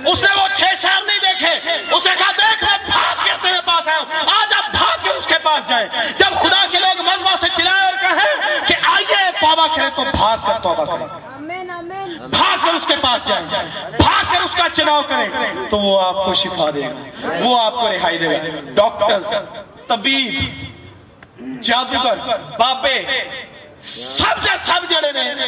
اس 0.06 0.24
نے 0.24 0.42
وہ 0.42 0.48
چھے 0.56 0.66
شہر 0.82 1.02
نہیں 1.06 1.20
دیکھے۔ 1.20 1.72
اس 1.96 2.06
نے 2.06 2.12
کہا 2.18 2.32
دیکھ 2.32 2.64
میں 2.64 2.78
بھاگ 2.88 3.24
کے 3.24 3.32
تیرے 3.42 3.62
پاس 3.66 3.88
آیا 3.88 3.98
ہوں۔ 3.98 4.06
آج 4.28 4.54
آپ 4.54 4.72
بھاگ 4.72 4.98
کے 5.04 5.10
اس 5.10 5.28
کے 5.28 5.34
پاس 5.44 5.70
جائیں۔ 5.70 5.88
جب 6.18 6.36
خدا 6.42 6.66
کے 6.72 6.80
لوگ 6.80 7.02
مذبہ 7.02 7.36
سے 7.42 7.48
چلائے 7.58 7.86
اور 7.86 7.94
کہیں 8.02 8.68
کہ 8.68 8.76
آئیے 8.84 9.32
توبہ 9.42 9.68
کریں 9.76 9.90
تو 9.96 10.04
بھاگ 10.12 10.38
کر 10.48 10.54
توبہ 10.64 10.86
کریں۔ 10.86 11.08
بھاگ 12.28 12.58
کر 12.66 12.74
اس 12.74 12.86
کے 12.88 12.96
پاس 13.02 13.28
جائیں۔ 13.28 13.46
بھاگ 13.98 14.34
کر 14.34 14.42
اس 14.42 14.56
کا 14.56 14.68
چناؤ 14.74 15.02
کریں۔ 15.08 15.30
تو 15.70 15.78
وہ 15.80 16.02
آپ 16.02 16.26
کو 16.26 16.34
شفا 16.34 16.70
دے 16.76 16.82
گا۔ 16.82 17.30
وہ 17.40 17.60
آپ 17.60 17.74
کو 17.74 17.92
رہائی 17.92 18.18
دے 18.18 18.30
گا۔ 18.30 18.60
ڈاکٹر 18.76 19.20
طبیب 19.88 20.34
جادوگر 21.64 22.18
بابے 22.60 23.02
سب 23.84 24.46
جا 24.46 24.56
سب 24.64 24.90
جڑے 24.90 25.12
نے۔ 25.12 25.44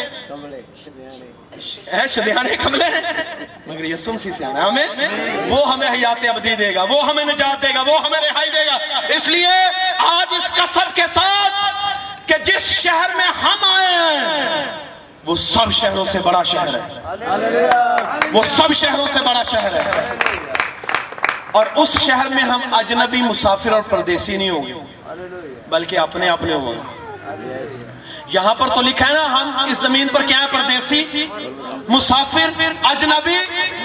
اے 1.85 2.07
شدیانے 2.09 2.55
کملے 2.55 2.85
نے۔ 2.89 3.01
مگر 3.67 3.83
یسوم 3.83 4.17
سی 4.17 4.43
آنا 4.43 4.67
ہمیں 4.67 4.87
وہ 5.49 5.73
ہمیں 5.73 5.89
حیات 5.89 6.25
ابدی 6.29 6.55
دے 6.55 6.75
گا، 6.75 6.83
وہ 6.83 7.09
ہمیں 7.09 7.25
نجات 7.25 7.61
دے 7.61 7.67
گا، 7.75 7.81
وہ 7.81 8.05
ہمیں 8.05 8.19
رہائی 8.21 8.49
دے 8.49 8.65
گا۔ 8.65 8.75
اس 9.07 9.27
لیے 9.27 9.47
آج 9.97 10.33
اس 10.33 10.51
قصر 10.51 10.83
کے 10.93 11.01
ساتھ 11.13 11.53
کہ 12.29 12.35
جس 12.43 12.61
شہر 12.61 13.09
میں 13.15 13.25
ہم 13.25 13.57
آئے 13.61 13.95
ہیں، 13.95 14.65
وہ 15.25 15.35
سب 15.35 15.71
شہروں 15.71 16.05
سے 16.11 16.19
بڑا 16.19 16.43
شہر 16.43 16.75
ہے۔ 16.75 17.15
وہ 18.33 18.43
سب 18.49 18.73
شہروں 18.73 19.07
سے 19.13 19.19
بڑا 19.19 19.43
شہر 19.43 19.73
ہے۔ 19.75 20.13
اور 21.51 21.65
اس 21.75 22.01
شہر 22.01 22.25
میں 22.25 22.43
ہم 22.43 22.61
اجنبی 22.71 23.21
مسافر 23.21 23.71
اور 23.71 23.81
پردیسی 23.81 24.37
نہیں 24.37 24.49
ہوں 24.49 24.67
گے، 24.67 24.73
بلکہ 25.67 25.99
اپنے 25.99 26.29
اپنے 26.29 26.53
ہوں 26.53 26.73
گے۔ 26.73 27.92
یہاں 28.33 28.53
پر 28.55 28.67
تو 28.67 28.81
لکھا 28.81 29.07
ہے 29.07 29.13
نا، 29.13 29.25
ہم 29.31 29.65
اس 29.71 29.77
زمین 29.77 30.07
پر 30.07 30.21
کیا 30.21 30.37
ہے، 30.41 30.45
پردیسی، 30.51 31.27
مسافر، 31.89 32.61
اجنبی، 32.83 33.37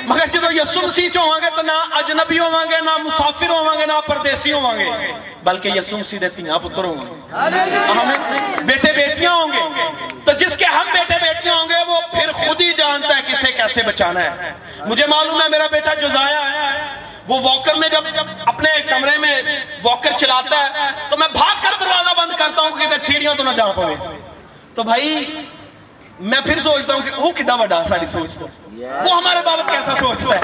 مگر 0.07 0.27
جدو 0.27 0.51
یسوع 0.53 0.83
مسیح 0.83 1.09
چ 1.09 1.17
ہوں 1.17 1.41
گے 1.43 1.51
تو 1.57 1.63
نہ 1.63 1.73
اجنبی 1.99 2.39
ہوں 2.39 2.71
گے، 2.71 2.81
نہ 2.85 2.97
مسافر 3.05 3.51
ہوں 3.51 3.79
گے، 3.81 3.87
نہ 3.87 4.01
پردیسی 4.07 4.53
ہوں 4.53 4.79
گے، 4.79 5.13
بلکہ 5.43 5.69
یسوع 5.69 5.99
مسیح 5.99 6.19
دے 6.21 6.29
تیاں 6.29 6.59
پتر 6.59 6.85
ہوں 6.85 6.97
گے۔ 7.01 7.37
ہمیں 7.99 8.19
بیٹے 8.63 8.93
بیٹیاں 8.93 9.33
ہوں 9.33 9.53
گے۔ 9.53 9.89
تو 10.25 10.33
جس 10.33 10.57
کے 10.57 10.65
ہم 10.65 10.87
بیٹے 10.93 11.15
بیٹیاں 11.23 11.55
ہوں 11.55 11.69
گے، 11.69 11.83
وہ 11.87 12.01
پھر 12.13 12.33
خود 12.33 12.61
ہی 12.61 12.73
جانتا 12.73 13.17
ہے 13.17 13.23
کسے 13.27 13.53
کیسے 13.53 13.83
بچانا 13.83 14.21
ہے۔ 14.21 14.53
مجھے 14.87 15.07
معلوم 15.07 15.43
ہے، 15.43 15.49
میرا 15.49 15.67
بیٹا 15.67 15.95
جزایا 15.95 16.43
ہے، 16.53 16.71
وہ 17.29 17.41
واکر 17.41 17.75
میں 17.75 17.89
جب 17.89 18.05
اپنے 18.47 18.71
کمرے 18.89 19.19
میں 19.19 19.43
واکر 19.83 20.17
چلاتا 20.17 20.65
ہے، 20.65 20.91
تو 21.11 21.17
میں 21.17 21.29
بھاگ 21.33 21.55
کر 21.63 21.81
دروازہ 21.81 22.15
بند 22.17 22.33
کرتا 22.39 22.63
ہوں 22.63 22.79
کہ 22.79 23.07
سیڑھیاں 23.07 23.35
تو 23.35 23.45
نہ 23.45 23.51
جا 23.51 23.73
پوے 23.73 23.95
تو 24.79 24.83
بھائی 24.83 25.25
میں 26.21 26.41
پھر 26.41 26.61
سوچتا 26.61 26.95
ہوں 26.95 27.01
کہ 27.01 27.21
وہ 27.21 27.33
کڈا 27.37 27.57
بڑا 27.57 27.85
ساری 27.89 28.07
سوچتا 28.07 28.41
ہوں 28.41 28.79
وہ 28.81 29.17
ہمارے 29.17 29.41
بابت 29.45 29.71
کیسا 29.71 29.97
سوچتا 29.99 30.37
ہے 30.37 30.41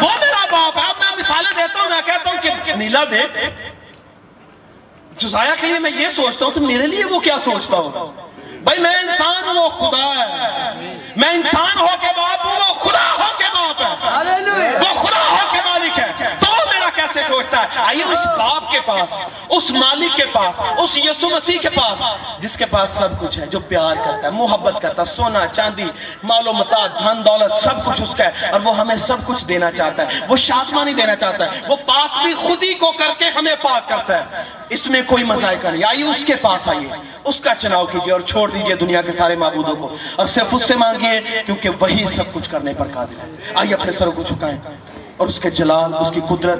وہ 0.00 0.08
میرا 0.20 0.44
باپ 0.50 0.78
ہے۔ 0.78 0.92
میں 1.00 1.16
مثالیں 1.18 1.56
دیتا 1.56 1.82
ہوں 1.82 1.88
میں 1.90 2.00
کہتا 2.06 2.30
ہوں 2.30 2.64
کہ 2.64 2.72
نیلا 2.72 3.04
دیکھ۔ 3.04 3.38
جزایا 5.16 5.54
کے 5.60 5.66
لیے 5.66 5.78
میں 5.78 5.90
یہ 5.90 6.08
سوچتا 6.08 6.44
ہوں 6.44 6.52
تو 6.52 6.60
میرے 6.60 6.86
لیے 6.86 7.04
وہ 7.04 7.20
کیا 7.20 7.38
سوچتا 7.38 7.76
ہوں 7.76 8.12
بھائی 8.64 8.80
میں 8.80 8.94
انسان 8.94 9.44
ہوں 9.48 9.54
وہ 9.54 9.68
خدا 9.68 10.06
ہے۔ 10.18 10.94
میں 11.16 11.28
انسان 11.28 11.78
ہو 11.80 11.86
کے 12.00 12.08
باپ 12.16 12.46
ہوں 12.46 12.56
وہ 12.56 12.74
خدا 12.74 13.10
ہو 13.18 13.30
کے 13.38 13.44
باپ 13.54 13.82
ہے۔ 13.82 14.20
وہ 14.78 14.94
خدا 14.94 15.22
ہو 15.30 15.52
کے 15.52 15.58
مالک 15.64 15.98
ہے 15.98 16.12
تو 16.40 16.52
وہ 16.52 16.64
میرا 17.36 17.50
سوچتا 17.50 17.62
ہے۔ 17.62 17.86
آئیے 17.88 18.02
اس 18.02 18.26
باپ 18.38 18.72
کے 18.72 18.78
پاس، 18.86 19.20
اس 19.48 19.70
مالک 19.70 20.16
کے 20.16 20.24
پاس، 20.24 20.60
اس 20.78 20.98
یسو 20.98 21.28
مسیح 21.28 21.58
کے 21.58 21.68
پاس، 21.70 22.02
جس 22.38 22.56
کے 22.56 22.66
پاس 22.66 22.90
سب 22.90 23.20
کچھ 23.20 23.38
ہے، 23.38 23.46
جو 23.46 23.60
پیار 23.60 23.94
کرتا 23.96 24.22
ہے، 24.22 24.30
محبت 24.30 24.82
کرتا 24.82 25.02
ہے، 25.02 25.06
سونا، 25.06 25.46
چاندی، 25.46 25.84
مال 26.22 26.48
و 26.48 26.52
متا 26.52 26.86
دھن، 26.86 27.26
دولت، 27.26 27.64
سب 27.64 27.84
کچھ 27.84 28.02
اس 28.02 28.14
کا 28.14 28.24
ہے۔ 28.24 28.50
اور 28.50 28.60
وہ 28.64 28.76
ہمیں 28.78 28.96
سب 28.96 29.16
کچھ 29.26 29.44
دینا 29.44 29.70
چاہتا 29.70 30.02
ہے۔ 30.02 30.20
وہ 30.28 30.36
شادمانی 30.36 30.92
دینا 30.94 31.16
چاہتا 31.16 31.44
ہے۔ 31.44 31.60
وہ 31.68 31.76
پاک 31.86 32.24
بھی 32.24 32.34
خود 32.34 32.62
ہی 32.62 32.74
کو 32.74 32.92
کر 32.92 33.18
کے 33.18 33.24
ہمیں 33.24 33.54
پاک 33.62 33.88
کرتا 33.88 34.18
ہے۔ 34.18 34.42
اس 34.68 34.86
میں 34.86 35.02
کوئی 35.06 35.24
مذائقہ 35.24 35.68
نہیں۔ 35.68 35.84
آئیے 35.84 36.04
اس 36.04 36.24
کے 36.24 36.34
پاس 36.34 36.68
آئیے۔ 36.68 36.88
اس 37.24 37.40
کا 37.40 37.54
چناؤ 37.54 37.86
کیجیے 37.86 38.12
اور 38.12 38.20
چھوڑ 38.20 38.50
دیجیے 38.50 38.74
دنیا 38.74 39.02
کے 39.02 39.12
سارے 39.12 39.34
معبودوں 39.34 39.76
کو۔ 39.76 39.96
اور 40.16 40.26
صرف 40.26 40.46
اس 40.52 40.68
سے 40.68 40.76
مانگیے 40.76 41.20
کیونکہ 41.46 41.70
وہی 41.80 42.06
سب 42.16 42.32
کچھ 42.32 42.50
کرنے 42.50 42.72
پر 42.74 42.86
قادر 42.94 43.24
ہے۔ 43.24 43.30
آئیے 43.54 43.74
اپنے 43.74 43.92
سروں 43.92 44.12
کو 44.12 44.22
چکائیں 44.22 44.58
اور 45.16 45.28
اس 45.28 45.40
کے 45.40 45.50
جلال، 45.50 45.94
اس 45.94 46.10
کی 46.14 46.20
قدرت 46.28 46.58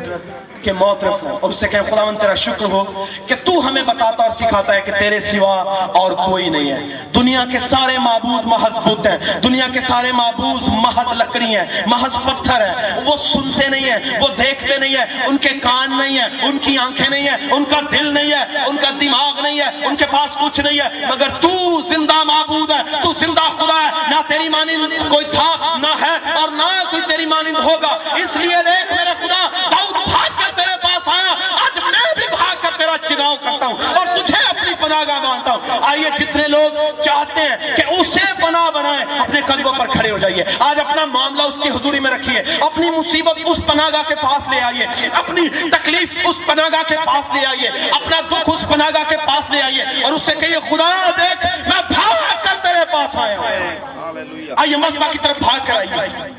کے 0.64 0.72
موترف 0.72 1.22
ہو۔ 1.22 1.38
اور 1.40 1.50
اس 1.50 1.60
سے 1.60 1.68
کہیں 1.68 1.82
خداوند 1.82 2.18
تیرا 2.18 2.34
شکر 2.34 2.64
ہو 2.64 3.06
کہ 3.26 3.34
تو 3.34 3.68
ہمیں 3.68 3.82
بتاتا 3.82 4.22
اور 4.24 4.32
سکھاتا 4.32 4.74
ہے 4.74 4.80
کہ 4.80 4.92
تیرے 4.98 5.20
سوا 5.20 5.54
اور 5.94 6.12
کوئی 6.12 6.48
نہیں 6.48 6.70
ہے۔ 6.70 6.80
دنیا 7.14 7.44
کے 7.52 7.58
سارے 7.58 7.98
معبود 7.98 8.44
محض 8.44 8.78
بت 8.78 9.06
ہیں۔ 9.06 9.40
دنیا 9.40 9.68
کے 9.72 9.80
سارے 9.80 10.12
معبود 10.12 10.62
محض 10.66 11.16
لکڑی 11.16 11.56
ہیں۔ 11.56 11.64
محض 11.86 12.14
پتھر 12.24 12.60
ہیں۔ 12.60 13.00
وہ 13.04 13.16
سنتے 13.16 13.68
نہیں 13.68 13.90
ہیں، 13.90 14.20
وہ 14.20 14.28
دیکھتے 14.28 14.78
نہیں 14.78 14.96
ہیں۔ 14.96 15.26
ان 15.26 15.36
کے 15.36 15.48
کان 15.48 15.98
نہیں 15.98 16.18
ہیں، 16.18 16.28
ان 16.42 16.58
کی 16.58 16.78
آنکھیں 16.78 17.08
نہیں 17.08 17.28
ہیں، 17.28 17.36
ان 17.50 17.64
کا 17.64 17.80
دل 17.92 18.14
نہیں 18.14 18.32
ہے، 18.32 18.44
ان 18.66 18.76
کا 18.76 18.90
دماغ 19.00 19.40
نہیں 19.42 19.60
ہے، 19.60 19.86
ان 19.86 19.96
کے 19.96 20.06
پاس 20.06 20.36
کچھ 20.40 20.60
نہیں 20.60 20.80
ہے۔ 20.80 21.06
مگر 21.06 21.28
تو 21.40 21.80
زندہ 21.88 22.24
معبود 22.24 22.70
ہے، 22.70 22.82
تو 23.02 23.12
زندہ 23.18 23.40
خدا 23.40 23.82
ہے۔ 23.86 23.90
نہ 24.08 24.20
تیری 24.28 24.48
مانند 24.48 25.12
کوئی 25.12 25.24
تھا، 25.24 25.76
نہ 25.76 26.04
ہے 26.04 26.32
اور 26.34 26.48
نہ 26.48 26.82
کوئی 26.90 27.02
تیری 27.08 27.26
مانند 27.26 27.56
ہوگا۔ 27.56 27.98
اس 28.16 28.36
لیے 28.36 28.56
دیکھ 28.56 28.92
میرے 28.92 29.10
خدا 29.20 29.48
داؤد 29.70 30.08
بھاگ 30.08 30.30
کر 30.38 30.56
تیرے 30.56 30.76
پاس 30.82 31.08
آیا 31.08 31.32
آج 31.52 31.78
میں 31.84 32.14
بھی 32.14 32.26
بھاگ 32.30 32.56
کر 32.62 32.68
تیرا 32.78 32.96
چناؤ 33.08 33.34
کرتا 33.44 33.66
ہوں 33.66 33.76
اور 33.94 34.06
تجھے 34.06 34.48
اپنی 34.48 34.74
پناہ 34.80 35.04
گاہ 35.08 35.22
مانتا 35.34 35.52
ہوں۔ 35.52 35.78
آئیے 35.82 36.10
جتنے 36.18 36.48
لوگ 36.48 37.00
چاہتے 37.02 37.40
ہیں 37.40 37.76
کہ 37.76 37.82
اسے 38.00 38.42
پناہ 38.42 38.70
بنائیں 38.70 39.20
اپنے 39.20 39.40
قدموں 39.46 39.72
پر 39.72 39.86
کھڑے 39.86 40.10
ہو 40.10 40.18
جائیے۔ 40.18 40.44
آج 40.58 40.80
اپنا 40.80 41.04
معاملہ 41.04 41.42
اس 41.42 41.54
کی 41.62 41.68
حضوری 41.68 42.00
میں 42.00 42.10
رکھیے۔ 42.10 42.40
اپنی 42.60 42.90
مصیبت 42.90 43.38
اس 43.44 43.58
پناہ 43.66 43.90
گاہ 43.92 44.02
کے 44.08 44.14
پاس 44.14 44.48
لے 44.48 44.60
آئیے۔ 44.60 44.86
اپنی 45.12 45.48
تکلیف 45.48 46.14
اس 46.24 46.36
پناہ 46.46 46.68
گاہ 46.72 46.82
کے 46.88 46.96
پاس 47.04 47.34
لے 47.34 47.46
آئیے۔ 47.46 47.68
اپنا 47.68 48.20
دکھ 48.20 48.50
اس 48.50 48.64
پناہ 48.72 48.90
گاہ 48.94 49.04
کے 49.08 49.16
پاس 49.16 49.50
لے 49.50 49.62
آئیے 49.62 49.82
اور 49.82 50.12
اس 50.12 50.22
سے 50.26 50.32
کہیے 50.34 50.56
خدا 50.70 51.10
دیکھ 51.16 51.46
میں 51.68 51.82
بھاگ 51.88 52.44
کر 52.44 52.56
تیرے 52.62 52.84
پاس 52.92 53.16
آیا 53.16 53.38
ہوں۔ 53.38 54.56
آئیے 54.56 54.76
مذبح 54.76 55.10
کی 55.10 55.18
طرف 55.22 55.38
بھاگ 55.38 55.58
کر 55.66 55.74
آئیے۔ 55.74 56.32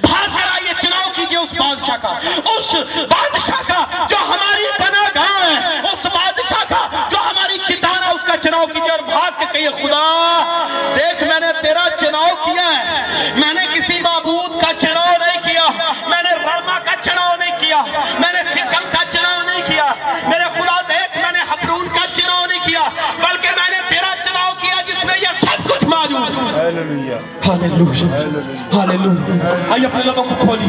بھاگ 0.00 0.26
کر 0.36 0.48
آئیے 0.52 0.72
چناؤ 0.82 1.10
کیجیے 1.14 1.38
اس 1.38 1.52
بادشاہ 1.58 1.96
کا۔ 1.96 2.08
اس 2.54 2.74
بادشاہ 3.10 3.62
کا 3.66 4.06
جو 4.08 4.16
ہماری 4.16 4.64
پناہ 4.78 5.08
گاہ 5.14 5.44
ہے 5.44 5.78
اس 5.92 6.06
بادشاہ 6.06 6.64
کا 6.68 7.06
جو 7.10 7.16
ہماری 7.18 7.58
چٹانا 7.68 8.06
اس 8.06 8.24
کا 8.24 8.36
چناؤ 8.60 8.66
کیجیے 8.66 8.90
اور 8.90 9.02
بھاگ 9.04 9.30
کے 9.38 9.44
کہیے 9.52 9.68
خدا 9.80 10.04
دیکھ 10.96 11.22
میں 11.24 11.40
نے 11.40 11.46
تیرا 11.62 11.84
چناؤ 11.96 12.34
کیا 12.44 12.68
ہے۔ 12.76 13.32
میں 13.36 13.52
نے 13.54 13.60
کسی 13.74 14.00
معبود 14.00 14.60
کا 14.62 14.72
چناؤ 14.78 15.12
نہیں 15.20 15.40
کیا۔ 15.44 15.66
میں 16.08 16.22
نے 16.22 16.34
راما 16.42 16.78
کا 16.78 16.94
چناؤ 17.02 17.36
نہیں 17.38 17.58
کیا۔ 17.60 17.82
میں 18.18 18.32
نے 18.32 18.42
سکم 18.50 18.88
کا 18.90 19.04
چناؤ 19.10 19.42
نہیں 19.46 19.62
کیا۔ 19.66 19.86
میرے 20.28 20.44
خدا 20.54 20.80
دیکھ 20.88 21.18
میں 21.18 21.32
نے 21.32 21.40
حبرون 21.50 21.88
کا 21.88 22.06
چناؤ 22.12 22.46
نہیں 22.46 22.64
کیا 22.66 22.88
بلکہ 23.22 23.48
میں 23.56 23.70
نے 23.70 23.76
تیرا 23.88 24.14
چناؤ 24.24 24.52
کیا 24.60 24.80
جس 24.86 25.04
میں 25.04 25.14
یہ 25.22 25.40
سب 25.40 25.68
کچھ 25.70 25.84
موجود 25.84 26.58
آئیے 29.72 29.86
اپنے 29.86 30.02
لبوں 30.04 30.24
کو 30.24 30.34
کھولیے 30.40 30.68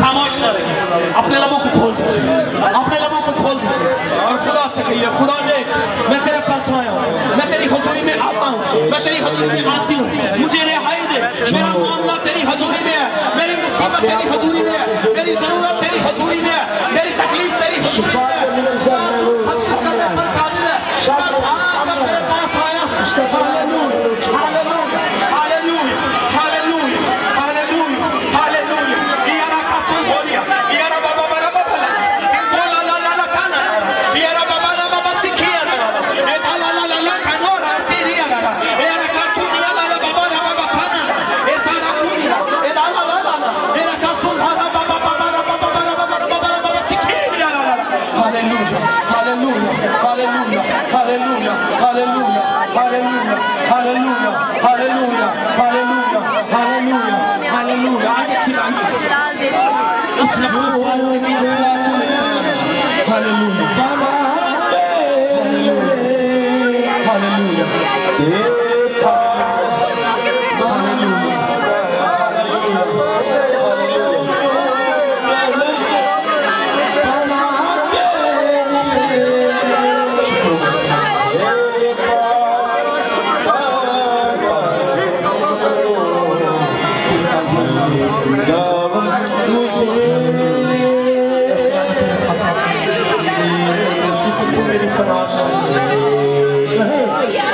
خاموش 0.00 0.38
نہ 0.38 0.46
رہیے 0.46 1.10
اپنے 1.14 1.38
لبوں 1.38 1.58
کو 1.58 1.68
کھول 1.72 1.92
دیجیے 1.98 2.34
اپنے 2.74 2.98
لبوں 3.00 3.20
کو 3.20 3.32
کھول 3.36 3.56
دیجیے 3.62 4.18
اور 4.20 4.38
خدا 4.38 4.61
سے 4.92 4.98
کہیے 4.98 5.10
خدا 5.18 5.38
دیکھ 5.46 6.08
میں 6.10 6.18
تیرے 6.24 6.38
پاس 6.46 6.72
آیا 6.72 6.90
ہوں، 6.92 7.36
میں 7.36 7.46
تیری 7.50 7.66
حضوری 7.72 8.02
میں 8.02 8.14
آتا 8.20 8.48
ہوں، 8.48 8.90
میں 8.90 8.98
تیری 9.04 9.22
حضوری 9.24 9.48
میں 9.52 9.70
آتی 9.74 9.94
ہوں، 9.94 10.08
مجھے 10.38 10.64
رہائی 10.64 11.06
دے، 11.12 11.20
میرا 11.52 11.72
معاملہ 11.78 12.12
تیری 12.24 12.42
حضوری 12.48 12.84
میں 12.84 12.92
ہے، 12.92 13.08
میری 13.36 13.54
مصیبت 13.62 14.00
تیری 14.00 14.28
حضوری 14.30 14.62
میں 14.62 14.78
ہے، 14.78 15.12
میری 15.16 15.34
ضرورت 15.40 15.81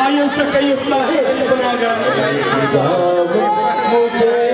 آئیے 0.00 0.20
اس 0.20 0.32
سے 0.36 0.42
کئی 0.52 0.72
اتنا 0.72 0.96
ہی 1.08 1.16
بنا 1.50 1.74
گیا۔ 1.80 1.92
ہے 4.20 4.47